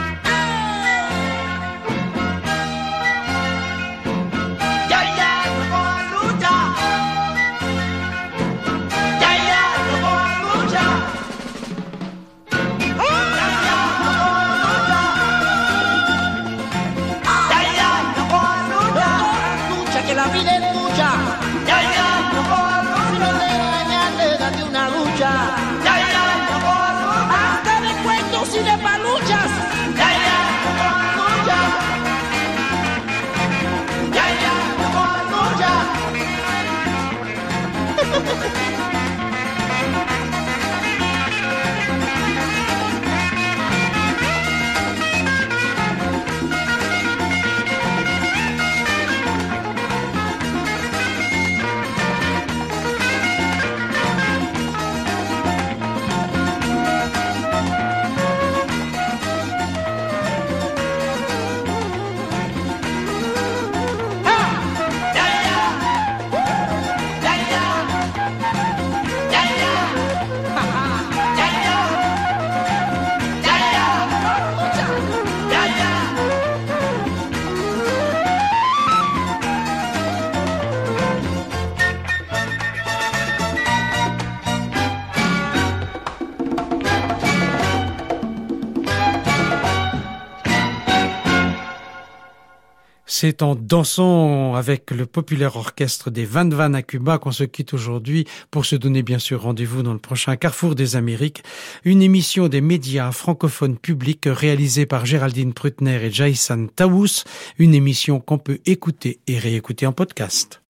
C'est 93.21 93.43
en 93.43 93.57
dansant 93.57 94.55
avec 94.55 94.93
le 94.93 95.05
populaire 95.05 95.57
orchestre 95.57 96.09
des 96.09 96.25
Van 96.25 96.49
Van 96.49 96.73
à 96.73 96.83
Cuba 96.83 97.19
qu'on 97.19 97.33
se 97.33 97.43
quitte 97.43 97.75
aujourd'hui 97.75 98.29
pour 98.53 98.65
se 98.65 98.77
donner 98.77 99.03
bien 99.03 99.19
sûr 99.19 99.43
rendez-vous 99.43 99.83
dans 99.83 99.93
le 99.93 99.99
prochain 99.99 100.37
Carrefour 100.37 100.77
des 100.77 100.95
Amériques, 100.95 101.43
une 101.85 102.01
émission 102.01 102.47
des 102.47 102.61
médias 102.61 103.11
francophones 103.11 103.77
publics 103.77 104.23
réalisée 104.27 104.87
par 104.87 105.05
Géraldine 105.05 105.53
Prutner 105.53 106.01
et 106.05 106.13
Jason 106.13 106.69
Taous, 106.77 107.25
une 107.59 107.75
émission 107.75 108.21
qu'on 108.21 108.39
peut 108.39 108.61
écouter 108.67 109.19
et 109.27 109.37
réécouter 109.37 109.85
en 109.89 109.93
podcast. 109.93 110.63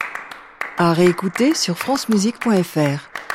À 0.79 0.95
réécouter 0.95 1.55
sur 1.55 1.77
francemusique.fr. 1.77 3.28